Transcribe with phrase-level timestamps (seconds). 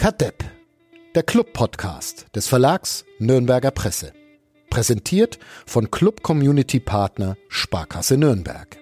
[0.00, 0.42] Kadepp,
[1.14, 4.14] der Club-Podcast des Verlags Nürnberger Presse.
[4.70, 8.78] Präsentiert von Club Community Partner Sparkasse Nürnberg.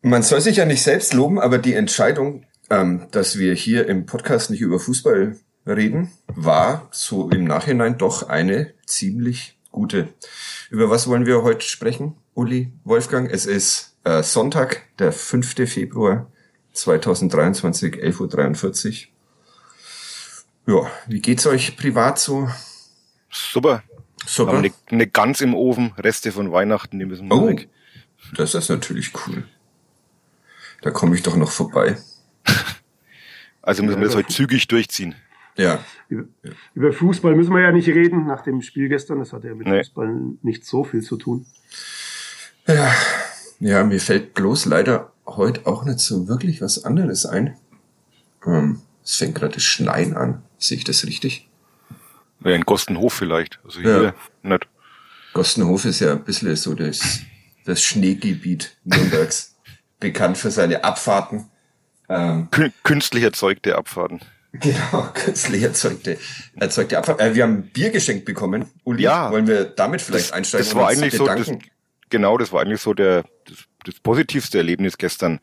[0.00, 4.06] Man soll sich ja nicht selbst loben, aber die Entscheidung, ähm, dass wir hier im
[4.06, 5.38] Podcast nicht über Fußball
[5.68, 10.08] reden, war so im Nachhinein doch eine ziemlich gute.
[10.68, 13.30] Über was wollen wir heute sprechen, Uli, Wolfgang?
[13.30, 15.70] Es ist äh, Sonntag, der 5.
[15.70, 16.30] Februar
[16.72, 19.08] 2023, 11.43
[20.66, 20.84] Uhr.
[20.84, 22.48] Ja, wie geht's euch privat so?
[23.30, 23.82] Super.
[24.24, 24.52] Super.
[24.52, 27.68] Eine, eine Gans im Ofen, Reste von Weihnachten, die müssen wir oh, weg.
[28.36, 29.44] Das ist natürlich cool.
[30.80, 31.98] Da komme ich doch noch vorbei.
[33.62, 35.16] also müssen wir das heute zügig durchziehen.
[35.56, 35.84] Ja.
[36.08, 36.24] Über,
[36.74, 39.18] über, Fußball müssen wir ja nicht reden nach dem Spiel gestern.
[39.18, 39.78] Das hat ja mit nee.
[39.78, 41.44] Fußball nicht so viel zu tun.
[42.66, 42.94] Ja.
[43.60, 47.56] ja, mir fällt bloß leider heute auch nicht so wirklich was anderes ein.
[48.46, 50.42] Ähm, es fängt gerade das Schneien an.
[50.58, 51.48] Sehe ich das richtig?
[52.44, 53.60] Ja, in Gostenhof vielleicht.
[53.64, 54.14] Also hier ja.
[54.42, 54.68] nicht.
[55.32, 57.20] Gostenhof ist ja ein bisschen so das,
[57.64, 59.48] das Schneegebiet Nürnbergs.
[60.02, 61.46] bekannt für seine Abfahrten.
[62.08, 62.48] Ähm,
[62.82, 64.20] Künstlich erzeugte Abfahrten.
[64.52, 66.18] Genau, künstlich erzeugte,
[66.56, 67.20] erzeugte Abfahrt.
[67.20, 68.66] Äh, wir haben Bier geschenkt bekommen.
[68.84, 70.66] Uli, ja, wollen wir damit vielleicht das, einsteigen?
[70.66, 71.50] Das war eigentlich so, das,
[72.12, 75.40] genau, das war eigentlich so der, das, das positivste Erlebnis gestern,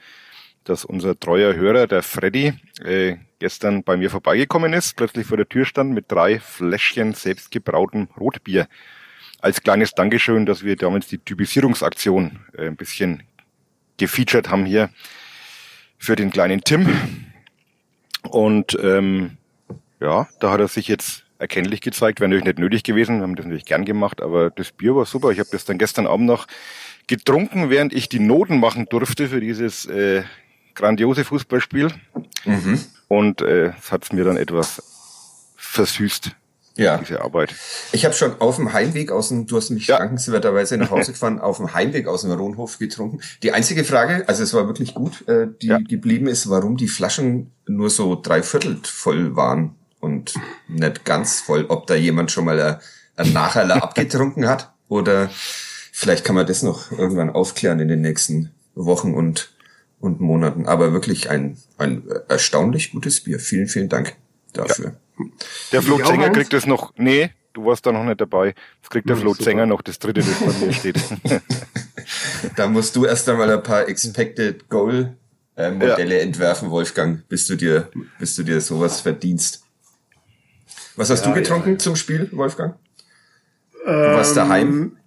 [0.64, 5.50] dass unser treuer Hörer, der Freddy, äh, gestern bei mir vorbeigekommen ist, plötzlich vor der
[5.50, 8.68] Tür stand mit drei Fläschchen selbstgebrautem Rotbier.
[9.42, 13.24] Als kleines Dankeschön, dass wir damals die Typisierungsaktion äh, ein bisschen
[13.98, 14.90] gefeatured haben hier
[15.98, 16.88] für den kleinen Tim.
[18.30, 19.38] Und ähm,
[20.00, 23.36] ja, da hat er sich jetzt erkennlich gezeigt, wäre natürlich nicht nötig gewesen, wir haben
[23.36, 25.32] das natürlich gern gemacht, aber das Bier war super.
[25.32, 26.46] Ich habe das dann gestern Abend noch
[27.08, 30.24] getrunken, während ich die Noten machen durfte für dieses äh,
[30.76, 31.90] grandiose Fußballspiel.
[32.46, 32.80] Mhm.
[33.08, 36.32] Und äh, es hat mir dann etwas versüßt
[36.76, 36.98] ja.
[36.98, 37.56] diese Arbeit.
[37.92, 39.98] Ich habe schon auf dem Heimweg aus dem, du hast mich ja.
[39.98, 43.22] dankenswerterweise nach Hause gefahren, auf dem Heimweg aus dem Rohnhof getrunken.
[43.44, 45.80] Die einzige Frage, also es war wirklich gut, äh, die ja.
[45.80, 50.34] geblieben ist, warum die Flaschen nur so dreiviertel voll waren und
[50.68, 51.66] nicht ganz voll.
[51.70, 52.78] Ob da jemand schon mal ein,
[53.16, 55.30] ein Nacherler abgetrunken hat oder
[55.92, 59.52] vielleicht kann man das noch irgendwann aufklären in den nächsten Wochen und
[60.00, 60.66] und Monaten.
[60.66, 63.40] Aber wirklich ein, ein erstaunlich gutes Bier.
[63.40, 64.16] Vielen, vielen Dank
[64.54, 64.96] dafür.
[65.18, 65.26] Ja.
[65.72, 68.56] Der Flo Sänger kriegt es noch, nee, du warst da noch nicht dabei.
[68.82, 70.98] Das kriegt der Flo Sänger noch das dritte, das bei mir steht.
[72.56, 75.18] da musst du erst einmal ein paar Expected Goal
[75.56, 76.24] äh, Modelle ja.
[76.24, 79.66] entwerfen, Wolfgang, bis du dir, bis du dir sowas verdienst.
[80.96, 81.78] Was hast ja, du getrunken ja.
[81.78, 82.76] zum Spiel, Wolfgang?
[83.86, 84.98] Du ähm, warst daheim?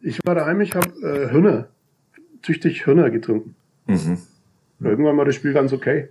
[0.00, 1.68] Ich war daheim, ich habe äh, Hühner,
[2.42, 3.54] tüchtig Hühner getrunken.
[3.86, 4.18] Mhm.
[4.80, 6.08] Irgendwann war das Spiel ganz okay.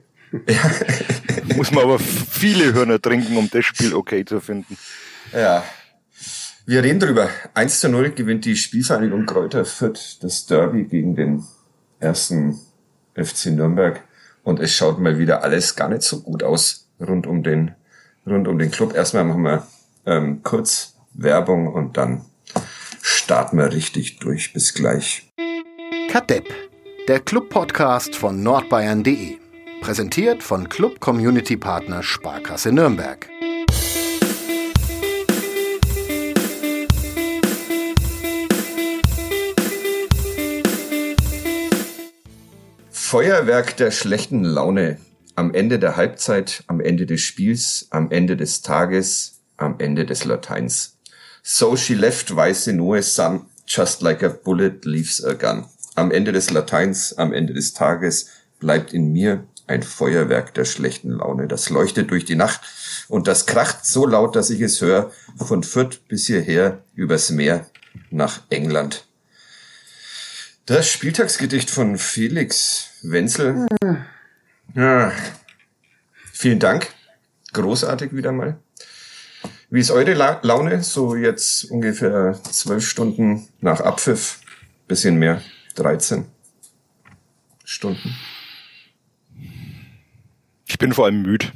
[0.48, 0.72] Ja.
[1.56, 4.78] Muss man aber viele Hörner trinken, um das Spiel okay zu finden.
[5.32, 5.64] Ja.
[6.66, 7.30] Wir reden drüber.
[7.54, 11.44] 1 zu 0 gewinnt die Spielvereinigung Kräuter Fürth das Derby gegen den
[12.00, 12.60] ersten
[13.16, 14.02] FC Nürnberg.
[14.44, 17.76] Und es schaut mal wieder alles gar nicht so gut aus rund um den,
[18.26, 18.94] rund um den Club.
[18.94, 19.68] Erstmal machen wir
[20.06, 22.26] ähm, kurz Werbung und dann
[23.02, 24.54] starten wir richtig durch.
[24.54, 25.32] Bis gleich.
[26.10, 26.48] Kadepp,
[27.08, 29.38] der Club-Podcast von nordbayern.de.
[29.82, 33.30] Präsentiert von Club Community Partner Sparkasse Nürnberg.
[43.14, 44.98] Feuerwerk der schlechten Laune.
[45.36, 50.26] Am Ende der Halbzeit, am Ende des Spiels, am Ende des Tages, am Ende des
[50.26, 50.98] Lateins.
[51.42, 55.66] So she left weiße Noah's Sun, just like a bullet leaves a gun.
[55.96, 58.28] Am Ende des Lateins, am Ende des Tages
[58.60, 61.48] bleibt in mir ein Feuerwerk der schlechten Laune.
[61.48, 62.62] Das leuchtet durch die Nacht
[63.08, 67.68] und das kracht so laut, dass ich es höre, von Fürth bis hierher übers Meer
[68.10, 69.06] nach England.
[70.66, 73.68] Das Spieltagsgedicht von Felix Wenzel.
[74.76, 75.12] Ja.
[76.32, 76.94] Vielen Dank.
[77.54, 78.60] Großartig wieder mal.
[79.70, 80.84] Wie ist eure La Laune?
[80.84, 84.40] So jetzt ungefähr zwölf Stunden nach Abpfiff.
[84.88, 85.42] Bisschen mehr.
[85.76, 86.26] 13
[87.64, 88.16] Stunden.
[90.66, 91.52] Ich bin vor allem müde.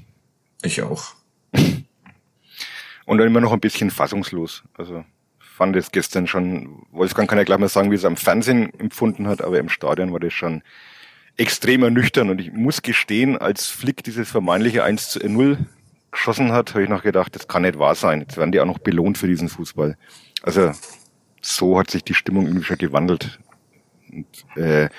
[0.62, 1.16] Ich auch.
[1.54, 4.64] Und dann immer noch ein bisschen fassungslos.
[4.76, 5.04] Also
[5.40, 9.28] fand es gestern schon, Wolfgang kann ja gleich mal sagen, wie es am Fernsehen empfunden
[9.28, 10.62] hat, aber im Stadion war das schon
[11.38, 12.30] extrem ernüchternd.
[12.30, 15.58] Und ich muss gestehen, als Flick dieses vermeintliche 1 zu 0
[16.12, 18.22] geschossen hat, habe ich noch gedacht, das kann nicht wahr sein.
[18.22, 19.98] Jetzt werden die auch noch belohnt für diesen Fußball.
[20.42, 20.72] Also
[21.42, 23.40] so hat sich die Stimmung irgendwie schon gewandelt
[24.12, 24.90] Und äh,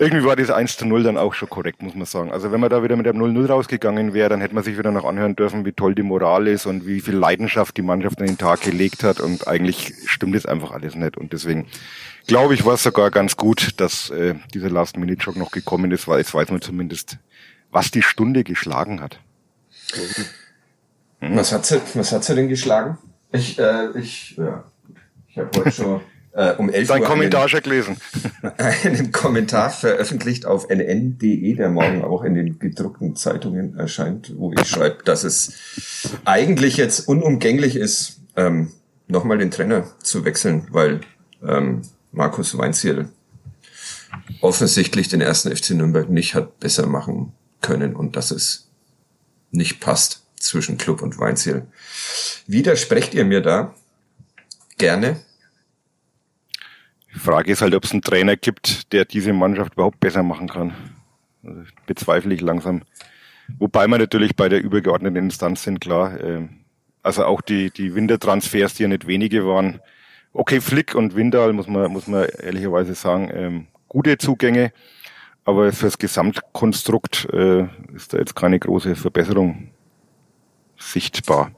[0.00, 2.32] irgendwie war das 1 zu 0 dann auch schon korrekt, muss man sagen.
[2.32, 4.92] Also wenn man da wieder mit dem 0-0 rausgegangen wäre, dann hätte man sich wieder
[4.92, 8.26] noch anhören dürfen, wie toll die Moral ist und wie viel Leidenschaft die Mannschaft an
[8.26, 9.20] den Tag gelegt hat.
[9.20, 11.18] Und eigentlich stimmt das einfach alles nicht.
[11.18, 11.66] Und deswegen
[12.26, 16.20] glaube ich, war es sogar ganz gut, dass äh, dieser Last-Minute-Jog noch gekommen ist, weil
[16.20, 17.18] jetzt weiß man zumindest,
[17.70, 19.20] was die Stunde geschlagen hat.
[21.20, 21.36] Hm.
[21.36, 22.96] Was hat sie, was hat sie denn geschlagen?
[23.32, 24.64] Ich, äh, ich, ja,
[25.28, 26.00] ich habe heute schon
[26.40, 27.96] äh, um 11 Dein Uhr Kommentar schon gelesen.
[28.56, 34.66] einen Kommentar veröffentlicht auf nn.de, der morgen auch in den gedruckten Zeitungen erscheint, wo ich
[34.66, 35.52] schreibe, dass es
[36.24, 38.72] eigentlich jetzt unumgänglich ist, ähm,
[39.06, 41.00] nochmal den Trainer zu wechseln, weil
[41.46, 43.10] ähm, Markus Weinziel
[44.40, 48.70] offensichtlich den ersten FC Nürnberg nicht hat besser machen können und dass es
[49.50, 51.66] nicht passt zwischen Club und Weinziel.
[52.46, 53.74] Widersprecht ihr mir da?
[54.78, 55.20] Gerne.
[57.20, 60.48] Die Frage ist halt, ob es einen Trainer gibt, der diese Mannschaft überhaupt besser machen
[60.48, 60.72] kann.
[61.44, 62.80] Also bezweifle ich langsam.
[63.58, 66.18] Wobei wir natürlich bei der übergeordneten Instanz sind, klar.
[66.18, 66.48] Äh,
[67.02, 69.80] also auch die, die Wintertransfers, die ja nicht wenige waren.
[70.32, 74.72] Okay, Flick und Windal, muss man, muss man ehrlicherweise sagen, ähm, gute Zugänge.
[75.44, 79.68] Aber fürs Gesamtkonstrukt äh, ist da jetzt keine große Verbesserung
[80.78, 81.50] sichtbar.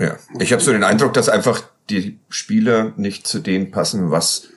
[0.00, 4.48] Ja, ich habe so den Eindruck, dass einfach die Spieler nicht zu dem passen, was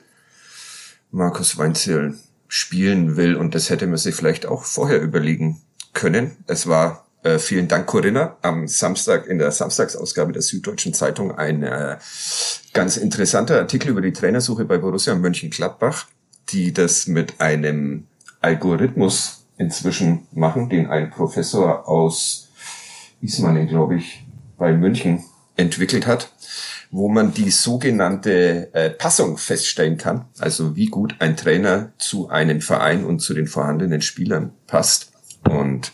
[1.10, 2.14] Markus Weinziel
[2.48, 3.36] spielen will.
[3.36, 5.62] Und das hätte man sich vielleicht auch vorher überlegen
[5.92, 6.36] können.
[6.46, 11.62] Es war, äh, vielen Dank Corinna, am Samstag in der Samstagsausgabe der Süddeutschen Zeitung ein
[11.62, 11.96] äh,
[12.72, 16.06] ganz interessanter Artikel über die Trainersuche bei Borussia Mönchengladbach,
[16.50, 18.06] die das mit einem
[18.40, 22.48] Algorithmus inzwischen machen, den ein Professor aus
[23.20, 24.24] Ismaning, glaube ich,
[24.56, 25.24] bei München
[25.56, 26.30] entwickelt hat
[26.90, 32.60] wo man die sogenannte äh, Passung feststellen kann, also wie gut ein Trainer zu einem
[32.60, 35.12] Verein und zu den vorhandenen Spielern passt.
[35.48, 35.92] Und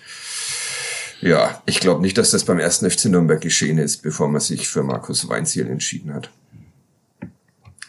[1.20, 4.68] ja, ich glaube nicht, dass das beim ersten FC Nürnberg geschehen ist, bevor man sich
[4.68, 6.30] für Markus Weinziel entschieden hat.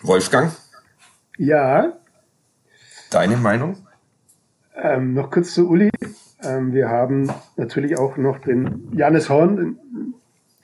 [0.01, 0.53] Wolfgang?
[1.37, 1.93] Ja.
[3.09, 3.77] Deine Meinung?
[4.75, 5.89] Ähm, noch kurz zu Uli.
[6.43, 9.77] Ähm, wir haben natürlich auch noch den Janis Horn,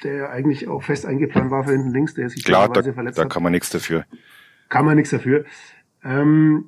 [0.04, 3.26] der eigentlich auch fest eingeplant war für hinten links, der sich Klar, da, verletzt da
[3.26, 4.06] kann man nichts dafür.
[4.70, 5.46] Kann man nichts dafür.
[6.04, 6.66] Ähm,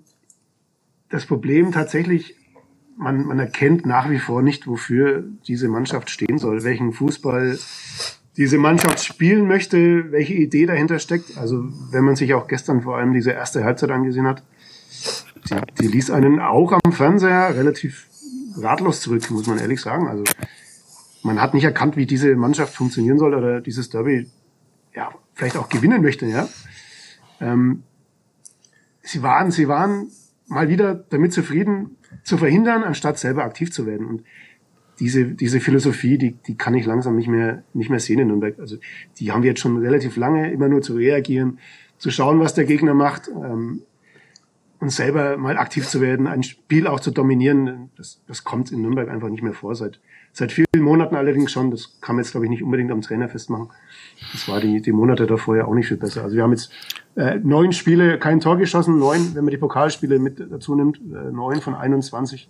[1.09, 2.35] das Problem tatsächlich,
[2.97, 7.57] man, man erkennt nach wie vor nicht, wofür diese Mannschaft stehen soll, welchen Fußball
[8.37, 11.37] diese Mannschaft spielen möchte, welche Idee dahinter steckt.
[11.37, 14.43] Also wenn man sich auch gestern vor allem diese erste Halbzeit angesehen hat,
[15.49, 18.07] die, die ließ einen auch am Fernseher relativ
[18.57, 20.07] ratlos zurück, muss man ehrlich sagen.
[20.07, 20.23] Also
[21.25, 24.27] man hat nicht erkannt, wie diese Mannschaft funktionieren soll oder dieses Derby
[24.95, 26.27] ja vielleicht auch gewinnen möchte.
[26.27, 26.47] Ja,
[27.41, 27.83] ähm,
[29.01, 30.07] sie waren, sie waren
[30.47, 34.05] mal wieder damit zufrieden, zu verhindern, anstatt selber aktiv zu werden.
[34.05, 34.23] Und
[34.99, 38.59] diese, diese Philosophie, die, die kann ich langsam nicht mehr, nicht mehr sehen in Nürnberg.
[38.59, 38.77] Also,
[39.17, 41.59] die haben wir jetzt schon relativ lange, immer nur zu reagieren,
[41.97, 43.81] zu schauen, was der Gegner macht, ähm,
[44.79, 47.89] und selber mal aktiv zu werden, ein Spiel auch zu dominieren.
[47.97, 49.73] Das, das kommt in Nürnberg einfach nicht mehr vor.
[49.73, 49.99] Seit,
[50.37, 51.71] Seit vielen Monaten allerdings schon.
[51.71, 53.69] Das kann man jetzt, glaube ich, nicht unbedingt am Trainer festmachen.
[54.33, 56.23] Das war die, die Monate davor ja auch nicht viel besser.
[56.23, 56.73] Also wir haben jetzt
[57.15, 61.31] äh, neun Spiele, kein Tor geschossen, neun, wenn man die Pokalspiele mit dazu nimmt, äh,
[61.31, 62.49] neun von 21.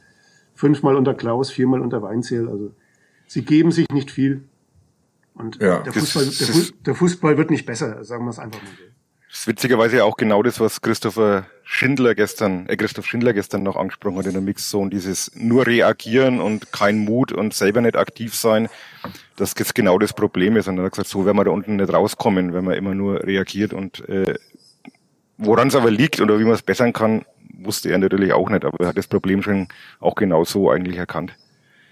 [0.55, 2.49] Fünfmal unter Klaus, viermal unter Weinzierl.
[2.49, 2.71] Also
[3.27, 4.45] sie geben sich nicht viel.
[5.35, 8.63] Und ja, der, Fußball, der, Fußball, der Fußball wird nicht besser, sagen wir es einfach
[8.63, 8.83] mal so.
[9.35, 13.75] Das ist witzigerweise auch genau das, was Christopher Schindler gestern, äh, Christoph Schindler gestern noch
[13.75, 18.33] angesprochen hat in der Mixzone, dieses nur reagieren und kein Mut und selber nicht aktiv
[18.33, 18.69] sein,
[19.35, 20.69] dass das genau das Problem ist.
[20.69, 23.23] Und er hat gesagt, so werden wir da unten nicht rauskommen, wenn man immer nur
[23.23, 24.35] reagiert und äh,
[25.37, 27.25] woran es aber liegt oder wie man es bessern kann,
[27.57, 29.67] wusste er natürlich auch nicht, aber er hat das Problem schon
[29.99, 31.33] auch genau so eigentlich erkannt.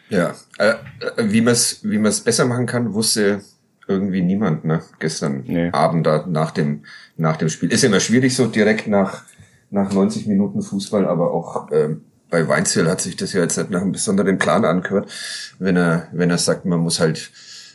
[0.08, 0.76] Ja, äh,
[1.18, 3.42] wie man es wie man es besser machen kann, wusste
[3.88, 4.82] irgendwie niemand, ne?
[5.00, 5.70] Gestern nee.
[5.72, 6.84] Abend da nach dem,
[7.18, 7.72] nach dem Spiel.
[7.72, 9.24] Ist immer schwierig so direkt nach,
[9.70, 13.70] nach 90 Minuten Fußball, aber auch ähm, bei Weinziel hat sich das ja jetzt nicht
[13.70, 15.12] nach einem besonderen Plan angehört,
[15.60, 17.32] wenn er, wenn er sagt, man muss halt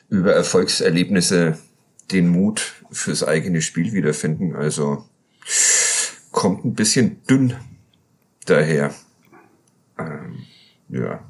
[0.09, 1.59] über Erfolgserlebnisse
[2.11, 4.57] den Mut fürs eigene Spiel wiederfinden.
[4.57, 5.05] Also
[6.33, 7.55] kommt ein bisschen dünn
[8.47, 8.95] daher.
[9.99, 10.39] Ähm,
[10.89, 11.21] ja.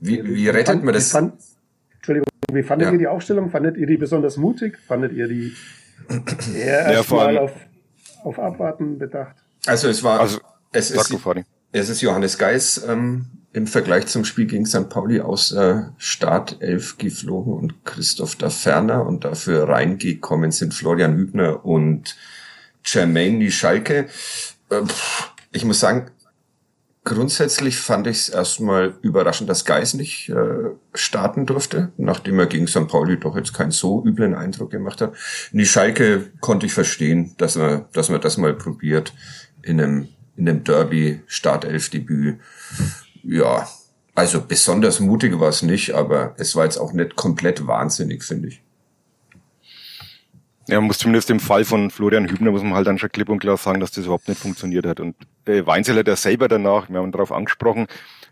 [0.00, 1.14] Wie, wie rettet man das?
[2.54, 2.92] Wie fandet ja.
[2.92, 3.50] ihr die Aufstellung?
[3.50, 4.78] Fandet ihr die besonders mutig?
[4.78, 5.52] Fandet ihr die
[6.54, 7.52] eher erstmal auf,
[8.22, 9.36] auf Abwarten bedacht?
[9.66, 10.40] Also es war, also,
[10.72, 11.14] es, ist,
[11.72, 14.88] es ist Johannes Geis ähm, im Vergleich zum Spiel gegen St.
[14.88, 21.64] Pauli aus äh, Startelf geflogen und Christoph da Ferner und dafür reingekommen sind Florian Hübner
[21.64, 22.16] und
[22.84, 24.08] Jermaine Schalke.
[24.70, 24.82] Äh,
[25.52, 26.10] ich muss sagen,
[27.04, 32.66] grundsätzlich fand ich es erstmal überraschend, dass Geis nicht äh, starten durfte, nachdem er gegen
[32.66, 32.88] St.
[32.88, 35.14] Pauli doch jetzt keinen so üblen Eindruck gemacht hat.
[35.52, 39.12] In die Schalke konnte ich verstehen, dass man, dass man das mal probiert
[39.62, 42.40] in einem, in einem Derby Startelfdebüt.
[43.22, 43.68] Ja,
[44.14, 48.48] also besonders mutig war es nicht, aber es war jetzt auch nicht komplett wahnsinnig, finde
[48.48, 48.62] ich.
[50.66, 53.28] Ja, man muss zumindest im Fall von Florian Hübner, muss man halt dann schon klipp
[53.28, 54.98] und klar sagen, dass das überhaupt nicht funktioniert hat.
[54.98, 57.86] Und äh, Weinzel hat ja selber danach, wir haben darauf angesprochen,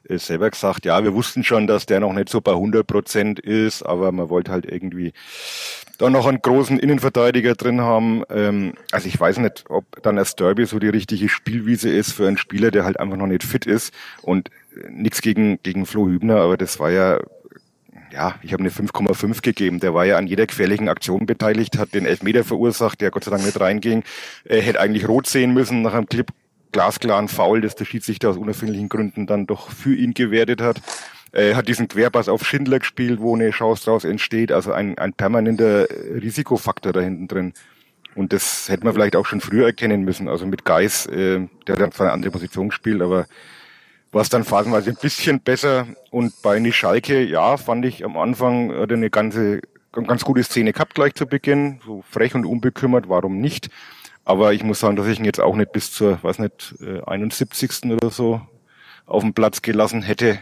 [0.08, 3.38] äh, selber gesagt, ja, wir wussten schon, dass der noch nicht so bei 100 Prozent
[3.38, 5.12] ist, aber man wollte halt irgendwie
[5.98, 8.24] da noch einen großen Innenverteidiger drin haben.
[8.30, 12.26] Ähm, also ich weiß nicht, ob dann das Derby so die richtige Spielwiese ist für
[12.26, 13.92] einen Spieler, der halt einfach noch nicht fit ist.
[14.22, 17.20] Und äh, nichts gegen, gegen Flo Hübner, aber das war ja
[18.12, 19.80] ja, ich habe eine 5,5 gegeben.
[19.80, 23.30] Der war ja an jeder gefährlichen Aktion beteiligt, hat den Elfmeter verursacht, der Gott sei
[23.30, 24.04] Dank nicht reinging.
[24.44, 26.26] Er hätte eigentlich rot sehen müssen nach einem Clip
[26.72, 30.80] glasklaren Foul, das der Schiedsrichter aus unerfindlichen Gründen dann doch für ihn gewertet hat.
[31.32, 34.52] Er hat diesen Querpass auf Schindler gespielt, wo eine Chance daraus entsteht.
[34.52, 37.52] Also ein, ein permanenter Risikofaktor da hinten drin.
[38.14, 40.28] Und das hätte man vielleicht auch schon früher erkennen müssen.
[40.28, 43.26] Also mit Geis, äh, der hat zwar eine andere Position gespielt, aber
[44.12, 45.86] war es dann phasenweise ein bisschen besser.
[46.10, 49.60] Und bei Nischalke, ja, fand ich am Anfang hat er eine ganze,
[49.92, 51.80] ganz gute Szene gehabt gleich zu Beginn.
[51.84, 53.70] So frech und unbekümmert, warum nicht?
[54.24, 56.74] Aber ich muss sagen, dass ich ihn jetzt auch nicht bis zur, weiß nicht,
[57.06, 57.84] 71.
[57.84, 58.40] Äh, oder so
[59.06, 60.38] auf dem Platz gelassen hätte.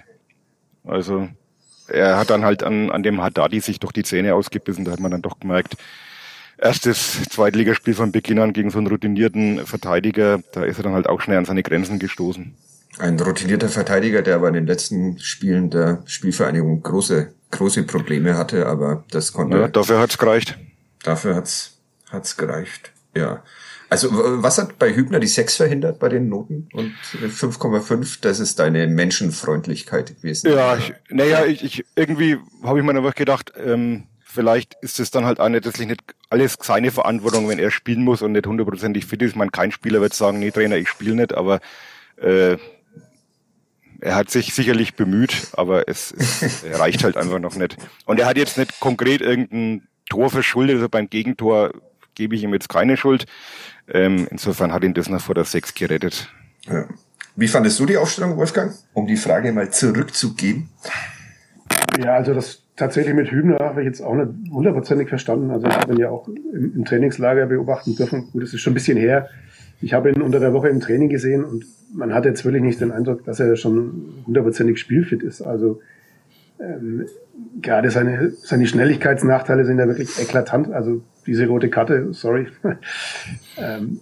[0.85, 1.29] Also
[1.89, 4.85] er hat dann halt an, an dem Haddadi sich doch die Zähne ausgebissen.
[4.85, 5.77] Da hat man dann doch gemerkt,
[6.59, 11.09] erstes Zweitligaspiel von Beginn an gegen so einen routinierten Verteidiger, da ist er dann halt
[11.09, 12.55] auch schnell an seine Grenzen gestoßen.
[12.99, 18.67] Ein routinierter Verteidiger, der aber in den letzten Spielen der Spielvereinigung große, große Probleme hatte,
[18.67, 19.59] aber das konnte.
[19.59, 20.59] Ja, dafür hat's gereicht.
[21.03, 21.79] Dafür hat's,
[22.11, 22.93] hat's gereicht.
[23.17, 23.43] Ja.
[23.89, 28.61] Also was hat bei Hübner die 6 verhindert bei den Noten und 5,5, das ist
[28.61, 30.53] deine Menschenfreundlichkeit gewesen.
[30.53, 35.11] Ja, ich, naja, ich, ich irgendwie habe ich mir einfach gedacht, ähm, vielleicht ist es
[35.11, 38.47] dann halt auch nicht, letztlich nicht alles seine Verantwortung, wenn er spielen muss und nicht
[38.47, 39.35] hundertprozentig fit ist.
[39.35, 41.59] Man, kein Spieler wird sagen, nee Trainer, ich spiele nicht, aber
[42.17, 42.59] äh,
[44.01, 47.77] er hat sich sicherlich bemüht, aber es, es reicht halt einfach noch nicht.
[48.07, 51.73] Und er hat jetzt nicht konkret irgendein Tor verschuldet, also beim Gegentor
[52.15, 53.27] gebe ich ihm jetzt keine Schuld.
[53.89, 56.29] Ähm, insofern hat ihn das noch vor der Sechs gerettet.
[56.67, 56.87] Ja.
[57.37, 58.75] Wie fandest du die Aufstellung, Wolfgang?
[58.93, 60.69] Um die Frage mal zurückzugehen.
[61.99, 65.51] Ja, also das tatsächlich mit Hübner habe ich jetzt auch nicht hundertprozentig verstanden.
[65.51, 68.31] Also ich habe ihn ja auch im, im Trainingslager beobachten dürfen.
[68.33, 69.29] Gut, das ist schon ein bisschen her.
[69.81, 72.81] Ich habe ihn unter der Woche im Training gesehen und man hat jetzt wirklich nicht
[72.81, 75.43] den Eindruck, dass er schon hundertprozentig spielfit ist.
[75.43, 75.81] Also
[76.61, 77.07] ähm,
[77.61, 80.73] gerade seine, seine Schnelligkeitsnachteile sind ja wirklich eklatant.
[80.73, 82.49] Also diese rote Karte, sorry,
[83.57, 84.01] ähm,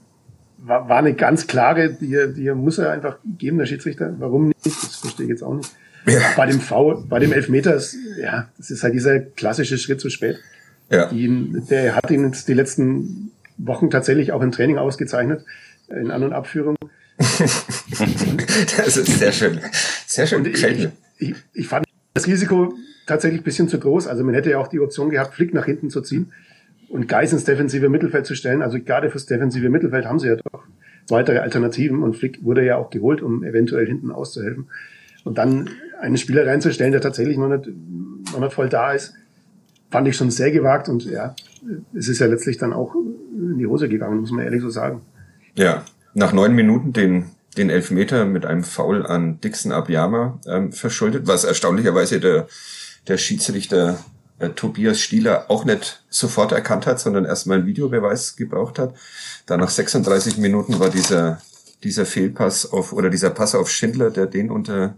[0.59, 4.15] war, war eine ganz klare, die, die muss er einfach geben, der Schiedsrichter.
[4.19, 4.67] Warum nicht?
[4.67, 5.71] Das verstehe ich jetzt auch nicht.
[6.07, 6.21] Ja.
[6.37, 10.11] Bei dem V, bei dem Elfmeter ist, ja, das ist halt dieser klassische Schritt zu
[10.11, 10.39] spät.
[10.91, 11.07] Ja.
[11.11, 15.45] Die, der hat ihn jetzt die letzten Wochen tatsächlich auch im Training ausgezeichnet,
[15.89, 16.77] in An- und Abführung.
[17.19, 19.61] Das ist sehr schön.
[20.07, 20.47] Sehr schön.
[20.47, 21.85] Ich, ich, ich, ich fand
[22.15, 22.75] das Risiko
[23.07, 24.07] tatsächlich ein bisschen zu groß.
[24.07, 26.33] Also man hätte ja auch die Option gehabt, Flick nach hinten zu ziehen
[26.89, 28.63] und Geis ins defensive Mittelfeld zu stellen.
[28.63, 30.65] Also gerade fürs defensive Mittelfeld haben sie ja doch
[31.09, 34.69] weitere Alternativen und Flick wurde ja auch geholt, um eventuell hinten auszuhelfen.
[35.25, 35.71] Und dann
[36.01, 37.69] einen Spieler reinzustellen, der tatsächlich noch nicht,
[38.33, 39.15] noch nicht voll da ist,
[39.91, 41.35] fand ich schon sehr gewagt und ja,
[41.95, 45.01] es ist ja letztlich dann auch in die Hose gegangen, muss man ehrlich so sagen.
[45.55, 45.85] Ja,
[46.15, 51.45] nach neun Minuten den, den Elfmeter mit einem Foul an Dixon Abiyama ähm, verschuldet, was
[51.45, 52.47] erstaunlicherweise der,
[53.07, 53.99] der Schiedsrichter
[54.39, 58.95] äh, Tobias Stieler auch nicht sofort erkannt hat, sondern erstmal einen Videobeweis gebraucht hat.
[59.47, 61.41] Da nach 36 Minuten war dieser,
[61.83, 64.97] dieser Fehlpass auf, oder dieser Pass auf Schindler, der den unter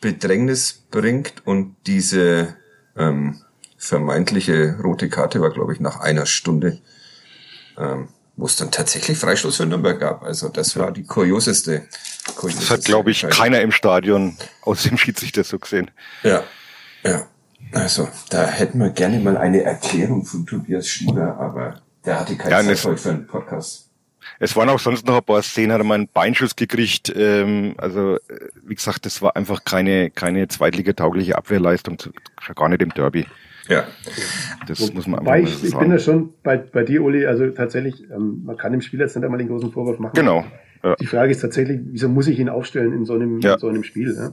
[0.00, 2.56] Bedrängnis bringt und diese
[2.96, 3.40] ähm,
[3.78, 6.78] vermeintliche rote Karte war, glaube ich, nach einer Stunde
[7.78, 10.22] ähm, wo es dann tatsächlich Freistoß für Nürnberg gab.
[10.22, 11.88] Also das war die kurioseste.
[12.36, 15.90] kurioseste das hat, glaube ich, keiner im Stadion aus dem Schiedsrichter so gesehen.
[16.22, 16.44] Ja,
[17.02, 17.26] ja.
[17.72, 22.50] Also da hätten wir gerne mal eine Erklärung von Tobias Schieber, aber der hatte keine
[22.68, 23.90] ja, Zeit heute für einen Podcast.
[24.38, 27.12] Es waren auch sonst noch ein paar Szenen, hat er mal einen Beinschuss gekriegt.
[27.16, 28.18] Ähm, also
[28.62, 31.98] wie gesagt, das war einfach keine keine zweitligataugliche Abwehrleistung,
[32.54, 33.26] gar nicht im Derby.
[33.68, 33.84] Ja.
[34.66, 35.66] Das Wo, muss man einfach ich, sagen.
[35.66, 39.04] ich bin da schon bei, bei dir, Uli, also tatsächlich, ähm, man kann dem Spieler
[39.04, 40.14] jetzt nicht einmal den großen Vorwurf machen.
[40.14, 40.44] Genau.
[40.82, 40.94] Ja.
[40.96, 43.54] Die Frage ist tatsächlich, wieso muss ich ihn aufstellen in so einem, ja.
[43.54, 44.14] in so einem Spiel?
[44.16, 44.32] Ja?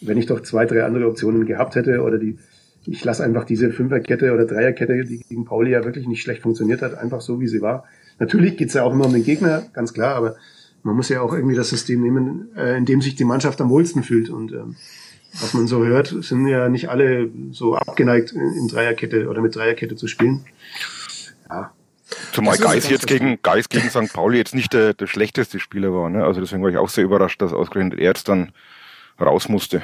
[0.00, 2.38] Wenn ich doch zwei, drei andere Optionen gehabt hätte oder die,
[2.86, 6.82] ich lasse einfach diese Fünferkette oder Dreierkette, die gegen Pauli ja wirklich nicht schlecht funktioniert
[6.82, 7.84] hat, einfach so wie sie war.
[8.18, 10.36] Natürlich geht's ja auch immer um den Gegner, ganz klar, aber
[10.82, 13.70] man muss ja auch irgendwie das System nehmen, äh, in dem sich die Mannschaft am
[13.70, 14.30] wohlsten fühlt.
[14.30, 14.76] Und ähm,
[15.40, 19.96] was man so hört, sind ja nicht alle so abgeneigt, in Dreierkette oder mit Dreierkette
[19.96, 20.44] zu spielen.
[21.48, 21.72] Ja.
[22.32, 24.12] Zumal Geis jetzt gegen, Geis gegen St.
[24.12, 26.10] Pauli jetzt nicht der, der schlechteste Spieler war.
[26.10, 26.24] Ne?
[26.24, 28.52] Also deswegen war ich auch sehr überrascht, dass ausgerechnet er jetzt dann
[29.20, 29.82] raus musste.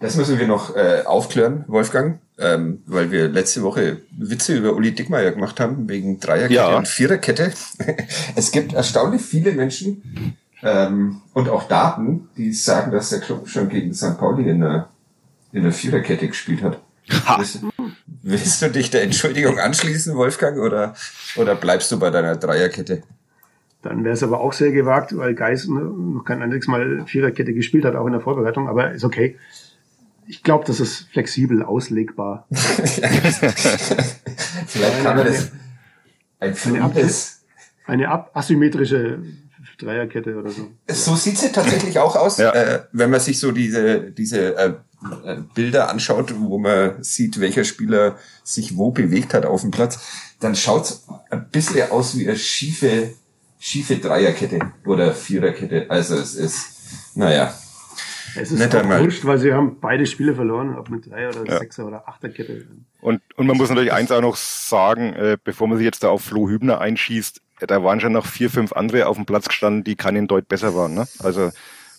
[0.00, 4.92] Das müssen wir noch äh, aufklären, Wolfgang, ähm, weil wir letzte Woche Witze über Uli
[4.92, 6.76] Dickmeyer gemacht haben, wegen Dreierkette ja.
[6.76, 7.52] und Viererkette.
[8.36, 13.68] es gibt erstaunlich viele Menschen ähm, und auch Daten, die sagen, dass der Club schon
[13.68, 14.18] gegen St.
[14.18, 14.88] Pauli in der,
[15.52, 16.80] in der Viererkette gespielt hat.
[17.36, 17.64] Willst,
[18.22, 20.94] willst, du dich der Entschuldigung anschließen, Wolfgang, oder,
[21.36, 23.02] oder bleibst du bei deiner Dreierkette?
[23.82, 27.86] Dann wäre es aber auch sehr gewagt, weil Geis noch kein einziges Mal Viererkette gespielt
[27.86, 29.38] hat, auch in der Vorbereitung, aber ist okay.
[30.26, 32.46] Ich glaube, das ist flexibel auslegbar.
[32.50, 33.40] Vielleicht
[35.02, 35.50] kann man das
[36.38, 37.42] ein fluides,
[37.86, 39.20] eine, eine asymmetrische
[39.78, 40.70] Dreierkette oder so.
[40.88, 42.52] So sieht sie tatsächlich auch aus, ja.
[42.52, 44.72] äh, wenn man sich so diese, diese äh,
[45.24, 49.98] äh, Bilder anschaut, wo man sieht, welcher Spieler sich wo bewegt hat auf dem Platz,
[50.40, 53.14] dann schaut's ein bisschen aus wie eine schiefe,
[53.58, 55.86] schiefe Dreierkette oder Viererkette.
[55.88, 57.54] Also es ist, naja,
[58.36, 61.58] es ist auch wurscht, weil sie haben beide Spiele verloren, ob mit Dreier- oder ja.
[61.58, 62.66] Sechser- oder Achterkette.
[63.00, 66.10] Und, und man muss natürlich eins auch noch sagen, äh, bevor man sich jetzt da
[66.10, 69.84] auf Flo Hübner einschießt, da waren schon noch vier, fünf andere auf dem Platz gestanden,
[69.84, 70.94] die keinen Deut besser waren.
[70.94, 71.06] Ne?
[71.20, 71.50] Also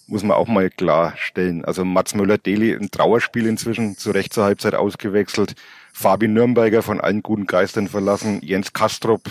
[0.08, 1.64] muss man auch mal klarstellen.
[1.64, 5.56] Also Mats Müller-Deli, ein Trauerspiel inzwischen, zu Recht zur Halbzeit ausgewechselt.
[5.94, 8.42] Fabi Nürnberger von allen guten Geistern verlassen.
[8.44, 9.22] Jens Kastrop,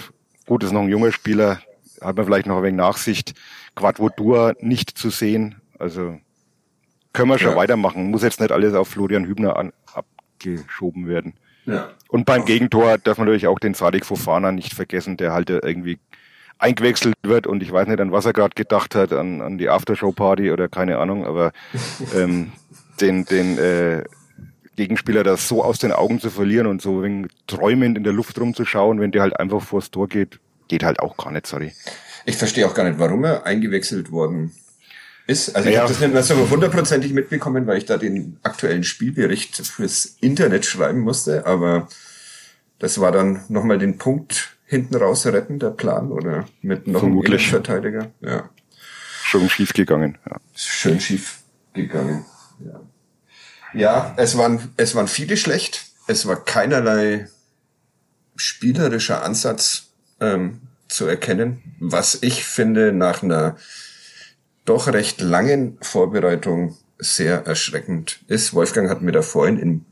[0.47, 1.61] gut, ist noch ein junger Spieler,
[2.01, 3.35] hat man vielleicht noch ein wenig Nachsicht.
[3.75, 5.61] Quadvodur nicht zu sehen.
[5.79, 6.19] Also
[7.13, 7.57] können wir schon ja.
[7.57, 8.11] weitermachen.
[8.11, 11.35] Muss jetzt nicht alles auf Florian Hübner an, abgeschoben werden.
[11.67, 11.91] Ja.
[12.09, 15.99] Und beim Gegentor darf man natürlich auch den Sadik Fofana nicht vergessen, der halt irgendwie
[16.61, 19.69] eingewechselt wird und ich weiß nicht, an was er gerade gedacht hat, an, an die
[19.69, 21.53] Aftershow-Party oder keine Ahnung, aber
[22.15, 22.53] ähm,
[23.01, 24.05] den, den äh,
[24.77, 28.39] Gegenspieler das so aus den Augen zu verlieren und so wegen träumend in der Luft
[28.39, 31.73] rumzuschauen, wenn der halt einfach vors Tor geht, geht halt auch gar nicht, sorry.
[32.27, 34.53] Ich verstehe auch gar nicht, warum er eingewechselt worden
[35.27, 35.57] ist.
[35.57, 35.83] Also ich ja.
[35.83, 40.67] habe das nicht mehr so hundertprozentig mitbekommen, weil ich da den aktuellen Spielbericht fürs Internet
[40.67, 41.89] schreiben musste, aber
[42.79, 47.43] das war dann nochmal den Punkt hinten raus retten, der Plan, oder mit noch Vermutlich.
[47.43, 48.13] einem Verteidiger?
[48.21, 48.51] Ja.
[49.25, 50.17] Schon schief gegangen.
[50.25, 50.37] Ja.
[50.55, 51.41] Schön schief
[51.75, 52.25] gegangen.
[52.65, 52.81] Ja.
[53.75, 55.87] ja, es waren, es waren viele schlecht.
[56.07, 57.29] Es war keinerlei
[58.37, 59.89] spielerischer Ansatz
[60.21, 63.57] ähm, zu erkennen, was ich finde nach einer
[64.67, 68.55] doch recht langen Vorbereitung sehr erschreckend ist.
[68.55, 69.85] Wolfgang hat mir da vorhin im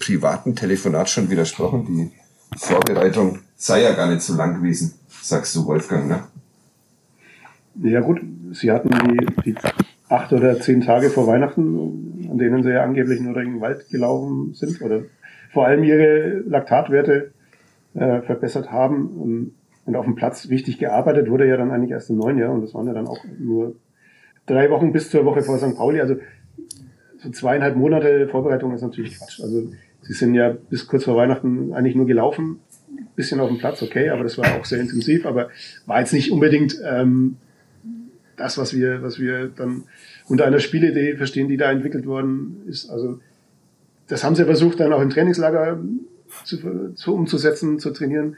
[0.00, 1.86] privaten Telefonat schon widersprochen.
[1.86, 2.23] Die
[2.56, 6.24] Vorbereitung sei ja gar nicht so lang gewesen, sagst du, Wolfgang, ne?
[7.82, 8.20] Ja gut,
[8.52, 9.54] sie hatten die, die
[10.08, 13.88] acht oder zehn Tage vor Weihnachten, an denen sie ja angeblich nur durch den Wald
[13.88, 15.02] gelaufen sind oder
[15.52, 17.32] vor allem ihre Laktatwerte
[17.94, 19.52] äh, verbessert haben und,
[19.94, 22.72] auf dem Platz richtig gearbeitet wurde ja dann eigentlich erst im neuen Jahr und das
[22.72, 23.76] waren ja dann auch nur
[24.46, 25.76] drei Wochen bis zur Woche vor St.
[25.76, 26.00] Pauli.
[26.00, 26.16] Also
[27.18, 29.40] so zweieinhalb Monate Vorbereitung ist natürlich Quatsch.
[29.42, 29.72] Also
[30.04, 32.60] sie sind ja bis kurz vor Weihnachten eigentlich nur gelaufen
[33.16, 35.50] bisschen auf dem Platz, okay, aber das war auch sehr intensiv, aber
[35.86, 37.36] war jetzt nicht unbedingt ähm,
[38.36, 39.84] das, was wir, was wir dann
[40.26, 42.90] unter einer Spielidee verstehen, die da entwickelt worden ist.
[42.90, 43.20] Also
[44.08, 45.78] das haben sie versucht, dann auch im Trainingslager
[46.44, 48.36] zu, zu umzusetzen, zu trainieren.